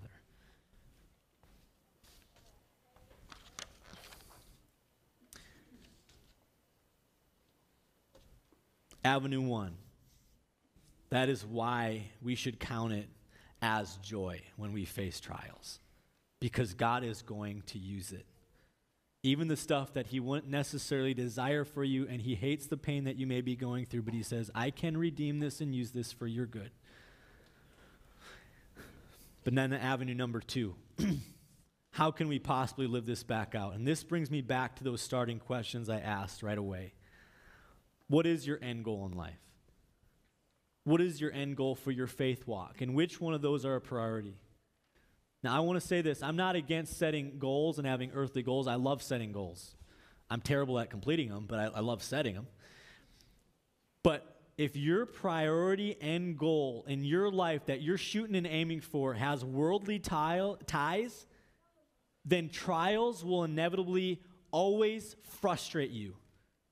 Avenue 9.02 9.40
one. 9.40 9.76
That 11.08 11.30
is 11.30 11.44
why 11.44 12.10
we 12.22 12.34
should 12.34 12.60
count 12.60 12.92
it 12.92 13.08
as 13.62 13.96
joy 13.96 14.42
when 14.56 14.72
we 14.72 14.84
face 14.84 15.20
trials, 15.20 15.80
because 16.38 16.74
God 16.74 17.02
is 17.02 17.22
going 17.22 17.62
to 17.68 17.78
use 17.78 18.12
it. 18.12 18.26
Even 19.22 19.48
the 19.48 19.56
stuff 19.56 19.92
that 19.94 20.08
He 20.08 20.20
wouldn't 20.20 20.50
necessarily 20.50 21.14
desire 21.14 21.64
for 21.64 21.84
you, 21.84 22.06
and 22.08 22.22
He 22.22 22.34
hates 22.34 22.66
the 22.66 22.76
pain 22.76 23.04
that 23.04 23.16
you 23.16 23.26
may 23.26 23.40
be 23.40 23.56
going 23.56 23.84
through, 23.84 24.02
but 24.02 24.14
He 24.14 24.22
says, 24.22 24.50
I 24.54 24.70
can 24.70 24.96
redeem 24.96 25.40
this 25.40 25.60
and 25.60 25.74
use 25.74 25.90
this 25.90 26.12
for 26.12 26.26
your 26.26 26.46
good. 26.46 26.70
But 29.44 29.54
then, 29.54 29.72
avenue 29.72 30.14
number 30.14 30.40
two. 30.40 30.74
How 31.92 32.10
can 32.10 32.28
we 32.28 32.38
possibly 32.38 32.86
live 32.86 33.04
this 33.04 33.22
back 33.22 33.54
out? 33.54 33.74
And 33.74 33.86
this 33.86 34.04
brings 34.04 34.30
me 34.30 34.42
back 34.42 34.76
to 34.76 34.84
those 34.84 35.02
starting 35.02 35.38
questions 35.38 35.88
I 35.88 35.98
asked 35.98 36.42
right 36.42 36.58
away. 36.58 36.92
What 38.08 38.26
is 38.26 38.46
your 38.46 38.58
end 38.62 38.84
goal 38.84 39.06
in 39.10 39.16
life? 39.16 39.40
What 40.84 41.00
is 41.00 41.20
your 41.20 41.32
end 41.32 41.56
goal 41.56 41.74
for 41.74 41.90
your 41.90 42.06
faith 42.06 42.46
walk? 42.46 42.80
And 42.80 42.94
which 42.94 43.20
one 43.20 43.34
of 43.34 43.42
those 43.42 43.64
are 43.64 43.76
a 43.76 43.80
priority? 43.80 44.36
Now, 45.42 45.56
I 45.56 45.60
want 45.60 45.80
to 45.80 45.86
say 45.86 46.02
this 46.02 46.22
I'm 46.22 46.36
not 46.36 46.56
against 46.56 46.98
setting 46.98 47.38
goals 47.38 47.78
and 47.78 47.86
having 47.86 48.10
earthly 48.12 48.42
goals. 48.42 48.66
I 48.66 48.74
love 48.74 49.02
setting 49.02 49.32
goals. 49.32 49.76
I'm 50.28 50.40
terrible 50.40 50.78
at 50.78 50.90
completing 50.90 51.28
them, 51.28 51.46
but 51.48 51.58
I, 51.58 51.78
I 51.78 51.80
love 51.80 52.02
setting 52.02 52.34
them. 52.34 52.46
But 54.02 54.40
if 54.56 54.76
your 54.76 55.06
priority 55.06 55.96
and 56.00 56.38
goal 56.38 56.84
in 56.86 57.04
your 57.04 57.30
life 57.30 57.66
that 57.66 57.80
you're 57.80 57.98
shooting 57.98 58.36
and 58.36 58.46
aiming 58.46 58.80
for 58.82 59.14
has 59.14 59.44
worldly 59.44 59.98
tile, 59.98 60.58
ties, 60.66 61.26
then 62.24 62.48
trials 62.48 63.24
will 63.24 63.44
inevitably 63.44 64.20
always 64.50 65.16
frustrate 65.22 65.90
you. 65.90 66.16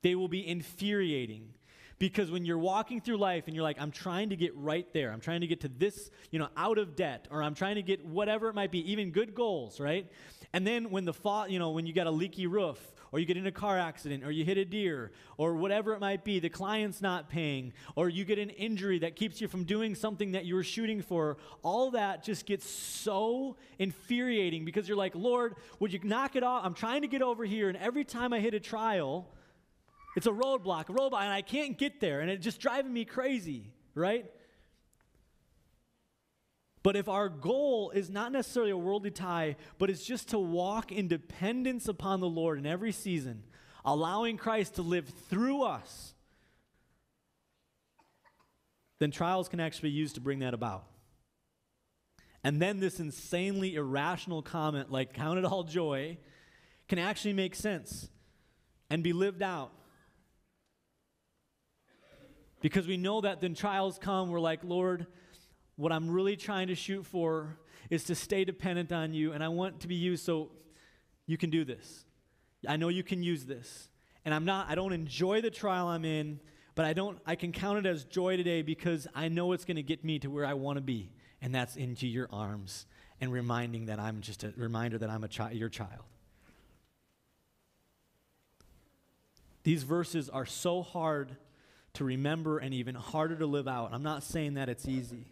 They 0.03 0.15
will 0.15 0.27
be 0.27 0.47
infuriating. 0.47 1.53
Because 1.99 2.31
when 2.31 2.45
you're 2.45 2.57
walking 2.57 3.01
through 3.01 3.17
life 3.17 3.43
and 3.47 3.55
you're 3.55 3.63
like, 3.63 3.79
I'm 3.79 3.91
trying 3.91 4.29
to 4.29 4.37
get 4.37 4.55
right 4.55 4.87
there, 4.93 5.11
I'm 5.11 5.19
trying 5.19 5.41
to 5.41 5.47
get 5.47 5.61
to 5.61 5.67
this, 5.67 6.09
you 6.31 6.39
know, 6.39 6.47
out 6.55 6.77
of 6.77 6.95
debt, 6.95 7.27
or 7.29 7.43
I'm 7.43 7.53
trying 7.53 7.75
to 7.75 7.81
get 7.83 8.05
whatever 8.05 8.47
it 8.47 8.55
might 8.55 8.71
be, 8.71 8.91
even 8.91 9.11
good 9.11 9.35
goals, 9.35 9.79
right? 9.81 10.09
And 10.53 10.65
then 10.65 10.89
when 10.89 11.05
the 11.05 11.13
fall, 11.13 11.47
you 11.47 11.59
know, 11.59 11.71
when 11.71 11.85
you 11.85 11.93
got 11.93 12.07
a 12.07 12.11
leaky 12.11 12.47
roof, 12.47 12.79
or 13.11 13.19
you 13.19 13.25
get 13.25 13.37
in 13.37 13.47
a 13.47 13.51
car 13.51 13.77
accident, 13.77 14.23
or 14.23 14.31
you 14.31 14.45
hit 14.45 14.57
a 14.57 14.65
deer, 14.65 15.11
or 15.37 15.55
whatever 15.55 15.93
it 15.93 15.99
might 15.99 16.23
be, 16.23 16.39
the 16.39 16.49
client's 16.49 17.01
not 17.01 17.27
paying, 17.29 17.73
or 17.95 18.07
you 18.07 18.23
get 18.23 18.39
an 18.39 18.49
injury 18.51 18.99
that 18.99 19.15
keeps 19.15 19.41
you 19.41 19.47
from 19.47 19.63
doing 19.63 19.95
something 19.95 20.31
that 20.31 20.45
you 20.45 20.55
were 20.55 20.63
shooting 20.63 21.01
for, 21.01 21.37
all 21.63 21.91
that 21.91 22.23
just 22.23 22.45
gets 22.45 22.69
so 22.69 23.57
infuriating 23.79 24.63
because 24.63 24.87
you're 24.87 24.97
like, 24.97 25.15
Lord, 25.15 25.55
would 25.79 25.91
you 25.91 25.99
knock 26.03 26.35
it 26.35 26.43
off? 26.43 26.63
I'm 26.63 26.75
trying 26.75 27.01
to 27.01 27.07
get 27.07 27.21
over 27.21 27.45
here, 27.45 27.67
and 27.67 27.77
every 27.77 28.05
time 28.05 28.31
I 28.31 28.39
hit 28.39 28.53
a 28.53 28.59
trial, 28.59 29.27
it's 30.15 30.27
a 30.27 30.31
roadblock, 30.31 30.89
a 30.89 30.93
roadblock, 30.93 31.21
and 31.21 31.31
I 31.31 31.41
can't 31.41 31.77
get 31.77 31.99
there, 31.99 32.21
and 32.21 32.29
it's 32.29 32.43
just 32.43 32.59
driving 32.59 32.91
me 32.91 33.05
crazy, 33.05 33.71
right? 33.93 34.25
But 36.81 36.95
if 36.95 37.09
our 37.09 37.29
goal 37.29 37.91
is 37.91 38.09
not 38.09 38.31
necessarily 38.31 38.71
a 38.71 38.77
worldly 38.77 39.11
tie, 39.11 39.57
but 39.77 39.89
it's 39.89 40.05
just 40.05 40.29
to 40.29 40.39
walk 40.39 40.91
in 40.91 41.07
dependence 41.07 41.87
upon 41.87 42.19
the 42.19 42.29
Lord 42.29 42.57
in 42.57 42.65
every 42.65 42.91
season, 42.91 43.43
allowing 43.83 44.37
Christ 44.37 44.75
to 44.75 44.81
live 44.81 45.09
through 45.29 45.63
us, 45.63 46.13
then 48.99 49.11
trials 49.11 49.49
can 49.49 49.59
actually 49.59 49.89
be 49.89 49.95
used 49.95 50.15
to 50.15 50.21
bring 50.21 50.39
that 50.39 50.53
about. 50.53 50.85
And 52.43 52.61
then 52.61 52.79
this 52.79 52.99
insanely 52.99 53.75
irrational 53.75 54.41
comment, 54.41 54.91
like 54.91 55.13
count 55.13 55.39
it 55.39 55.45
all 55.45 55.63
joy, 55.63 56.17
can 56.87 56.99
actually 56.99 57.33
make 57.33 57.55
sense 57.55 58.09
and 58.89 59.03
be 59.03 59.13
lived 59.13 59.41
out. 59.41 59.71
Because 62.61 62.87
we 62.87 62.97
know 62.97 63.21
that 63.21 63.41
then 63.41 63.53
trials 63.53 63.97
come, 63.97 64.29
we're 64.29 64.39
like, 64.39 64.63
Lord, 64.63 65.07
what 65.75 65.91
I'm 65.91 66.09
really 66.09 66.35
trying 66.35 66.67
to 66.67 66.75
shoot 66.75 67.05
for 67.05 67.57
is 67.89 68.03
to 68.05 68.15
stay 68.15 68.43
dependent 68.43 68.91
on 68.91 69.13
you, 69.13 69.31
and 69.31 69.43
I 69.43 69.47
want 69.47 69.79
to 69.81 69.87
be 69.87 69.95
used 69.95 70.25
so 70.25 70.51
you 71.25 71.37
can 71.37 71.49
do 71.49 71.63
this. 71.63 72.05
I 72.67 72.75
know 72.75 72.89
you 72.89 73.03
can 73.03 73.23
use 73.23 73.45
this. 73.45 73.89
And 74.25 74.33
I'm 74.33 74.45
not, 74.45 74.69
I 74.69 74.75
don't 74.75 74.91
enjoy 74.91 75.41
the 75.41 75.49
trial 75.49 75.87
I'm 75.87 76.03
in, 76.03 76.39
but 76.75 76.85
I 76.85 76.93
don't, 76.93 77.17
I 77.25 77.35
can 77.35 77.51
count 77.51 77.79
it 77.79 77.85
as 77.85 78.03
joy 78.03 78.35
today 78.35 78.61
because 78.61 79.07
I 79.15 79.29
know 79.29 79.53
it's 79.53 79.65
going 79.65 79.77
to 79.77 79.83
get 79.83 80.03
me 80.03 80.19
to 80.19 80.29
where 80.29 80.45
I 80.45 80.53
want 80.53 80.77
to 80.77 80.81
be, 80.81 81.11
and 81.41 81.55
that's 81.55 81.77
into 81.77 82.07
your 82.07 82.27
arms 82.31 82.85
and 83.21 83.31
reminding 83.31 83.85
that 83.85 83.99
I'm 83.99 84.21
just 84.21 84.43
a 84.43 84.53
reminder 84.55 84.97
that 84.97 85.09
I'm 85.09 85.23
a 85.23 85.27
child, 85.27 85.53
your 85.53 85.69
child. 85.69 86.03
These 89.63 89.83
verses 89.83 90.29
are 90.29 90.45
so 90.45 90.81
hard 90.81 91.35
to 91.93 92.03
remember 92.03 92.59
and 92.59 92.73
even 92.73 92.95
harder 92.95 93.35
to 93.35 93.45
live 93.45 93.67
out. 93.67 93.89
I'm 93.93 94.03
not 94.03 94.23
saying 94.23 94.55
that 94.55 94.69
it's 94.69 94.87
easy. 94.87 95.31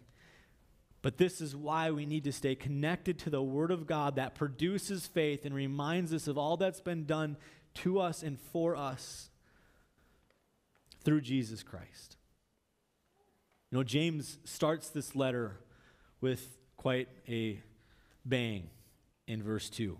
But 1.00 1.16
this 1.16 1.40
is 1.40 1.54
why 1.54 1.90
we 1.90 2.06
need 2.06 2.24
to 2.24 2.32
stay 2.32 2.54
connected 2.54 3.18
to 3.20 3.30
the 3.30 3.42
Word 3.42 3.70
of 3.70 3.86
God 3.86 4.16
that 4.16 4.34
produces 4.34 5.06
faith 5.06 5.44
and 5.44 5.54
reminds 5.54 6.12
us 6.12 6.26
of 6.26 6.36
all 6.36 6.56
that's 6.56 6.80
been 6.80 7.04
done 7.04 7.36
to 7.74 8.00
us 8.00 8.22
and 8.22 8.38
for 8.38 8.74
us 8.74 9.30
through 11.04 11.20
Jesus 11.20 11.62
Christ. 11.62 12.16
You 13.70 13.78
know, 13.78 13.84
James 13.84 14.38
starts 14.44 14.88
this 14.88 15.14
letter 15.14 15.60
with 16.20 16.58
quite 16.76 17.08
a 17.28 17.60
bang 18.24 18.68
in 19.26 19.42
verse 19.42 19.70
2. 19.70 19.98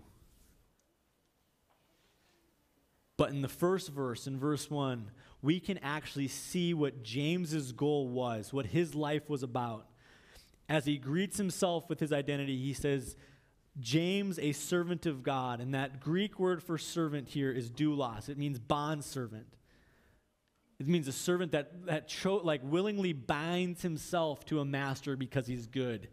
But 3.19 3.31
in 3.31 3.41
the 3.41 3.49
first 3.49 3.89
verse, 3.89 4.27
in 4.27 4.39
verse 4.39 4.71
1, 4.71 5.11
we 5.41 5.59
can 5.59 5.77
actually 5.79 6.29
see 6.29 6.73
what 6.73 7.03
James's 7.03 7.73
goal 7.73 8.07
was, 8.07 8.53
what 8.53 8.67
his 8.67 8.95
life 8.95 9.29
was 9.29 9.43
about. 9.43 9.87
As 10.69 10.85
he 10.85 10.97
greets 10.97 11.35
himself 11.37 11.89
with 11.89 11.99
his 11.99 12.13
identity, 12.13 12.57
he 12.57 12.71
says, 12.71 13.17
James, 13.77 14.39
a 14.39 14.53
servant 14.53 15.05
of 15.05 15.21
God. 15.21 15.59
And 15.59 15.73
that 15.73 15.99
Greek 15.99 16.39
word 16.39 16.63
for 16.63 16.77
servant 16.77 17.27
here 17.27 17.51
is 17.51 17.69
doulos. 17.69 18.29
It 18.29 18.37
means 18.37 18.57
bond 18.57 19.03
servant. 19.03 19.47
It 20.79 20.87
means 20.87 21.09
a 21.09 21.11
servant 21.11 21.51
that, 21.51 21.87
that 21.87 22.07
cho- 22.07 22.37
like 22.37 22.61
willingly 22.63 23.11
binds 23.11 23.81
himself 23.81 24.45
to 24.45 24.61
a 24.61 24.65
master 24.65 25.17
because 25.17 25.45
he's 25.45 25.67
good 25.67 26.07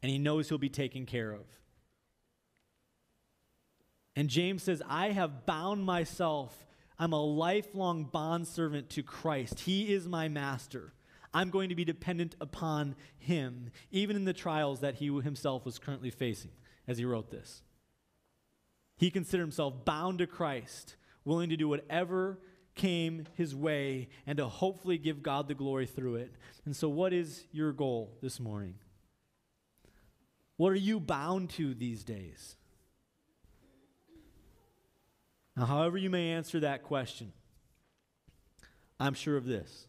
and 0.00 0.12
he 0.12 0.18
knows 0.18 0.48
he'll 0.48 0.58
be 0.58 0.68
taken 0.68 1.06
care 1.06 1.32
of. 1.32 1.44
And 4.16 4.28
James 4.28 4.62
says, 4.62 4.82
I 4.88 5.10
have 5.10 5.46
bound 5.46 5.84
myself 5.84 6.66
I'm 6.98 7.12
a 7.12 7.22
lifelong 7.22 8.04
bondservant 8.04 8.90
to 8.90 9.02
Christ. 9.02 9.60
He 9.60 9.92
is 9.92 10.08
my 10.08 10.28
master. 10.28 10.92
I'm 11.34 11.50
going 11.50 11.68
to 11.68 11.74
be 11.74 11.84
dependent 11.84 12.34
upon 12.40 12.96
him, 13.18 13.70
even 13.90 14.16
in 14.16 14.24
the 14.24 14.32
trials 14.32 14.80
that 14.80 14.94
he 14.94 15.06
himself 15.20 15.66
was 15.66 15.78
currently 15.78 16.10
facing 16.10 16.52
as 16.88 16.96
he 16.96 17.04
wrote 17.04 17.30
this. 17.30 17.62
He 18.96 19.10
considered 19.10 19.42
himself 19.42 19.84
bound 19.84 20.18
to 20.20 20.26
Christ, 20.26 20.96
willing 21.24 21.50
to 21.50 21.56
do 21.56 21.68
whatever 21.68 22.38
came 22.74 23.26
his 23.34 23.54
way 23.54 24.08
and 24.26 24.38
to 24.38 24.46
hopefully 24.46 24.96
give 24.96 25.22
God 25.22 25.48
the 25.48 25.54
glory 25.54 25.86
through 25.86 26.16
it. 26.16 26.34
And 26.64 26.74
so, 26.74 26.88
what 26.88 27.12
is 27.12 27.44
your 27.52 27.72
goal 27.72 28.16
this 28.22 28.40
morning? 28.40 28.76
What 30.56 30.72
are 30.72 30.76
you 30.76 31.00
bound 31.00 31.50
to 31.50 31.74
these 31.74 32.02
days? 32.04 32.56
Now, 35.56 35.64
however 35.64 35.96
you 35.96 36.10
may 36.10 36.32
answer 36.32 36.60
that 36.60 36.82
question, 36.82 37.32
I'm 39.00 39.14
sure 39.14 39.36
of 39.36 39.46
this 39.46 39.86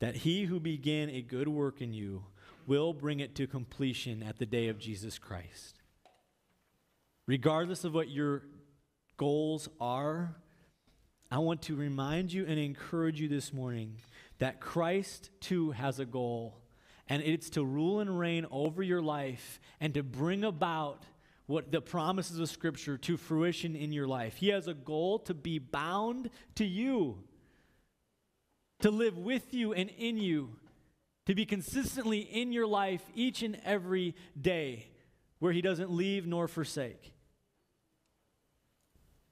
that 0.00 0.14
he 0.14 0.44
who 0.44 0.60
began 0.60 1.10
a 1.10 1.20
good 1.20 1.48
work 1.48 1.80
in 1.80 1.92
you 1.92 2.24
will 2.66 2.92
bring 2.92 3.18
it 3.18 3.34
to 3.34 3.46
completion 3.46 4.22
at 4.22 4.38
the 4.38 4.46
day 4.46 4.68
of 4.68 4.78
Jesus 4.78 5.18
Christ. 5.18 5.80
Regardless 7.26 7.82
of 7.82 7.94
what 7.94 8.08
your 8.08 8.44
goals 9.16 9.68
are, 9.80 10.36
I 11.30 11.38
want 11.38 11.62
to 11.62 11.74
remind 11.74 12.32
you 12.32 12.46
and 12.46 12.58
encourage 12.58 13.20
you 13.20 13.28
this 13.28 13.52
morning 13.52 13.96
that 14.38 14.60
Christ 14.60 15.30
too 15.40 15.72
has 15.72 15.98
a 15.98 16.06
goal, 16.06 16.60
and 17.08 17.22
it's 17.22 17.50
to 17.50 17.64
rule 17.64 17.98
and 18.00 18.18
reign 18.18 18.46
over 18.50 18.82
your 18.82 19.02
life 19.02 19.60
and 19.80 19.92
to 19.94 20.02
bring 20.04 20.44
about 20.44 21.02
what 21.48 21.72
the 21.72 21.80
promises 21.80 22.38
of 22.38 22.48
Scripture 22.50 22.98
to 22.98 23.16
fruition 23.16 23.74
in 23.74 23.90
your 23.90 24.06
life. 24.06 24.36
He 24.36 24.48
has 24.48 24.68
a 24.68 24.74
goal 24.74 25.18
to 25.20 25.32
be 25.32 25.58
bound 25.58 26.28
to 26.56 26.64
you, 26.64 27.24
to 28.80 28.90
live 28.90 29.16
with 29.16 29.54
you 29.54 29.72
and 29.72 29.88
in 29.96 30.18
you, 30.18 30.50
to 31.24 31.34
be 31.34 31.46
consistently 31.46 32.18
in 32.18 32.52
your 32.52 32.66
life 32.66 33.00
each 33.14 33.42
and 33.42 33.58
every 33.64 34.14
day, 34.38 34.88
where 35.38 35.50
He 35.50 35.62
doesn't 35.62 35.90
leave 35.90 36.26
nor 36.26 36.48
forsake. 36.48 37.14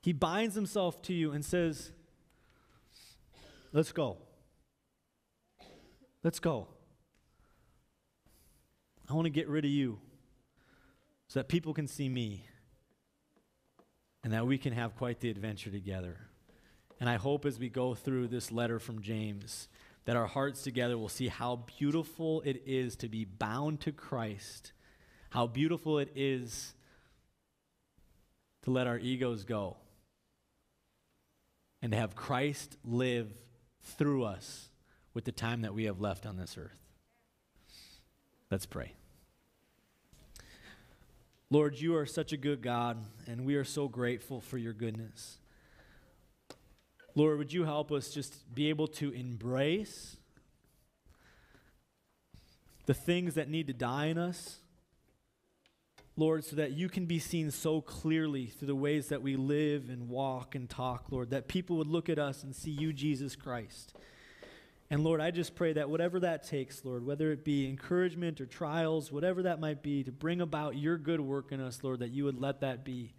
He 0.01 0.15
binds 0.15 0.55
Himself 0.55 1.03
to 1.03 1.13
you 1.13 1.33
and 1.33 1.45
says, 1.45 1.93
Let's 3.75 3.93
go. 3.93 4.17
Let's 6.25 6.39
go. 6.39 6.69
I 9.07 9.13
want 9.13 9.27
to 9.27 9.31
get 9.31 9.49
rid 9.49 9.67
of 9.67 9.71
you 9.71 10.01
so 11.29 11.41
that 11.41 11.49
people 11.49 11.75
can 11.75 11.87
see 11.87 12.09
me 12.09 12.47
and 14.23 14.33
that 14.33 14.47
we 14.47 14.59
can 14.59 14.73
have 14.73 14.97
quite 14.97 15.21
the 15.21 15.31
adventure 15.31 15.71
together 15.71 16.27
And 16.99 17.09
I 17.09 17.17
hope 17.17 17.45
as 17.45 17.59
we 17.59 17.69
go 17.69 17.95
through 17.95 18.29
this 18.29 18.51
letter 18.51 18.79
from 18.79 19.03
James 19.03 19.69
that 20.05 20.17
our 20.17 20.27
hearts 20.27 20.63
together 20.63 20.97
will 20.97 21.09
see 21.09 21.29
how 21.29 21.65
beautiful 21.79 22.41
it 22.43 22.63
is 22.65 22.97
to 22.97 23.09
be 23.09 23.25
bound 23.25 23.81
to 23.81 23.93
Christ, 23.93 24.73
how 25.31 25.47
beautiful 25.47 25.99
it 25.99 26.13
is 26.15 26.75
to 28.63 28.71
let 28.71 28.87
our 28.87 28.99
egos 28.99 29.45
go 29.45 29.77
and 31.83 31.93
to 31.93 31.99
have 31.99 32.17
Christ 32.17 32.79
live 32.85 33.31
through 33.83 34.25
us 34.25 34.71
with 35.13 35.25
the 35.25 35.33
time 35.33 35.63
that 35.63 35.75
we 35.75 35.85
have 35.85 36.01
left 36.01 36.25
on 36.25 36.37
this 36.37 36.57
earth. 36.57 36.81
Let's 38.51 38.67
pray. 38.67 38.93
Lord, 41.49 41.79
you 41.79 41.95
are 41.97 42.07
such 42.07 42.33
a 42.33 42.37
good 42.37 42.61
God, 42.61 42.99
and 43.29 43.47
we 43.47 43.55
are 43.55 43.65
so 43.65 43.87
grateful 43.87 44.41
for 44.41 44.59
your 44.59 44.73
goodness. 44.73 45.39
Lord, 47.15 47.39
would 47.39 47.53
you 47.53 47.65
help 47.65 47.93
us 47.93 48.11
just 48.11 48.53
be 48.53 48.69
able 48.69 48.89
to 48.89 49.13
embrace 49.13 50.17
the 52.87 52.95
things 52.95 53.35
that 53.35 53.49
need 53.49 53.69
to 53.69 53.73
die 53.73 54.07
in 54.07 54.19
us? 54.19 54.59
Lord, 56.17 56.45
so 56.45 56.57
that 56.57 56.73
you 56.73 56.89
can 56.89 57.07
be 57.07 57.21
seen 57.21 57.53
so 57.53 57.81
clearly 57.81 58.47
through 58.47 58.67
the 58.67 58.75
ways 58.75 59.09
that 59.09 59.23
we 59.23 59.37
live 59.37 59.89
and 59.89 60.09
walk 60.09 60.55
and 60.57 60.69
talk, 60.69 61.07
Lord, 61.11 61.31
that 61.31 61.47
people 61.47 61.77
would 61.77 61.87
look 61.87 62.09
at 62.09 62.19
us 62.19 62.43
and 62.43 62.57
see 62.57 62.71
you, 62.73 62.93
Jesus 62.93 63.37
Christ. 63.37 63.97
And 64.89 65.03
Lord, 65.03 65.21
I 65.21 65.33
just 65.33 65.57
pray 65.57 65.73
that 65.73 65.91
whatever 65.91 66.21
that 66.21 66.47
takes, 66.47 66.85
Lord, 66.85 67.05
whether 67.05 67.33
it 67.33 67.45
be 67.45 67.69
encouragement 67.69 68.41
or 68.41 68.47
trials, 68.47 69.11
whatever 69.11 69.43
that 69.43 69.59
might 69.59 69.83
be, 69.83 70.05
to 70.05 70.13
bring 70.13 70.41
about 70.41 70.77
your 70.77 70.97
good 70.97 71.21
work 71.21 71.51
in 71.51 71.61
us, 71.61 71.83
Lord, 71.83 72.01
that 72.01 72.11
you 72.11 72.25
would 72.25 72.41
let 72.41 72.61
that 72.61 72.85
be. 72.85 73.15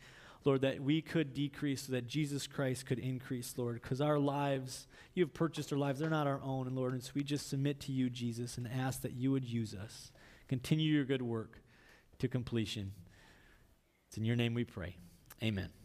Lord, 0.46 0.62
that 0.62 0.80
we 0.80 1.02
could 1.02 1.34
decrease 1.34 1.88
so 1.88 1.92
that 1.92 2.08
Jesus 2.08 2.48
Christ 2.48 2.86
could 2.86 3.00
increase, 3.00 3.54
Lord, 3.58 3.82
because 3.82 4.00
our 4.00 4.18
lives, 4.18 4.88
you 5.14 5.26
have 5.26 5.34
purchased 5.34 5.74
our 5.74 5.78
lives, 5.78 6.00
they're 6.00 6.10
not 6.10 6.26
our 6.26 6.42
own, 6.42 6.68
and 6.68 6.76
Lord, 6.76 6.94
and 6.94 7.04
so 7.04 7.12
we 7.14 7.24
just 7.24 7.50
submit 7.50 7.82
to 7.82 7.92
you, 7.92 8.10
Jesus, 8.10 8.58
and 8.58 8.66
ask 8.66 9.02
that 9.02 9.12
you 9.12 9.32
would 9.32 9.44
use 9.44 9.76
us. 9.76 10.14
Continue 10.48 10.94
your 10.94 11.04
good 11.04 11.22
work 11.22 11.62
to 12.20 12.30
completion. 12.30 12.94
It's 14.08 14.18
in 14.18 14.24
your 14.24 14.38
name 14.38 14.54
we 14.54 14.64
pray. 14.64 14.96
Amen. 15.44 15.77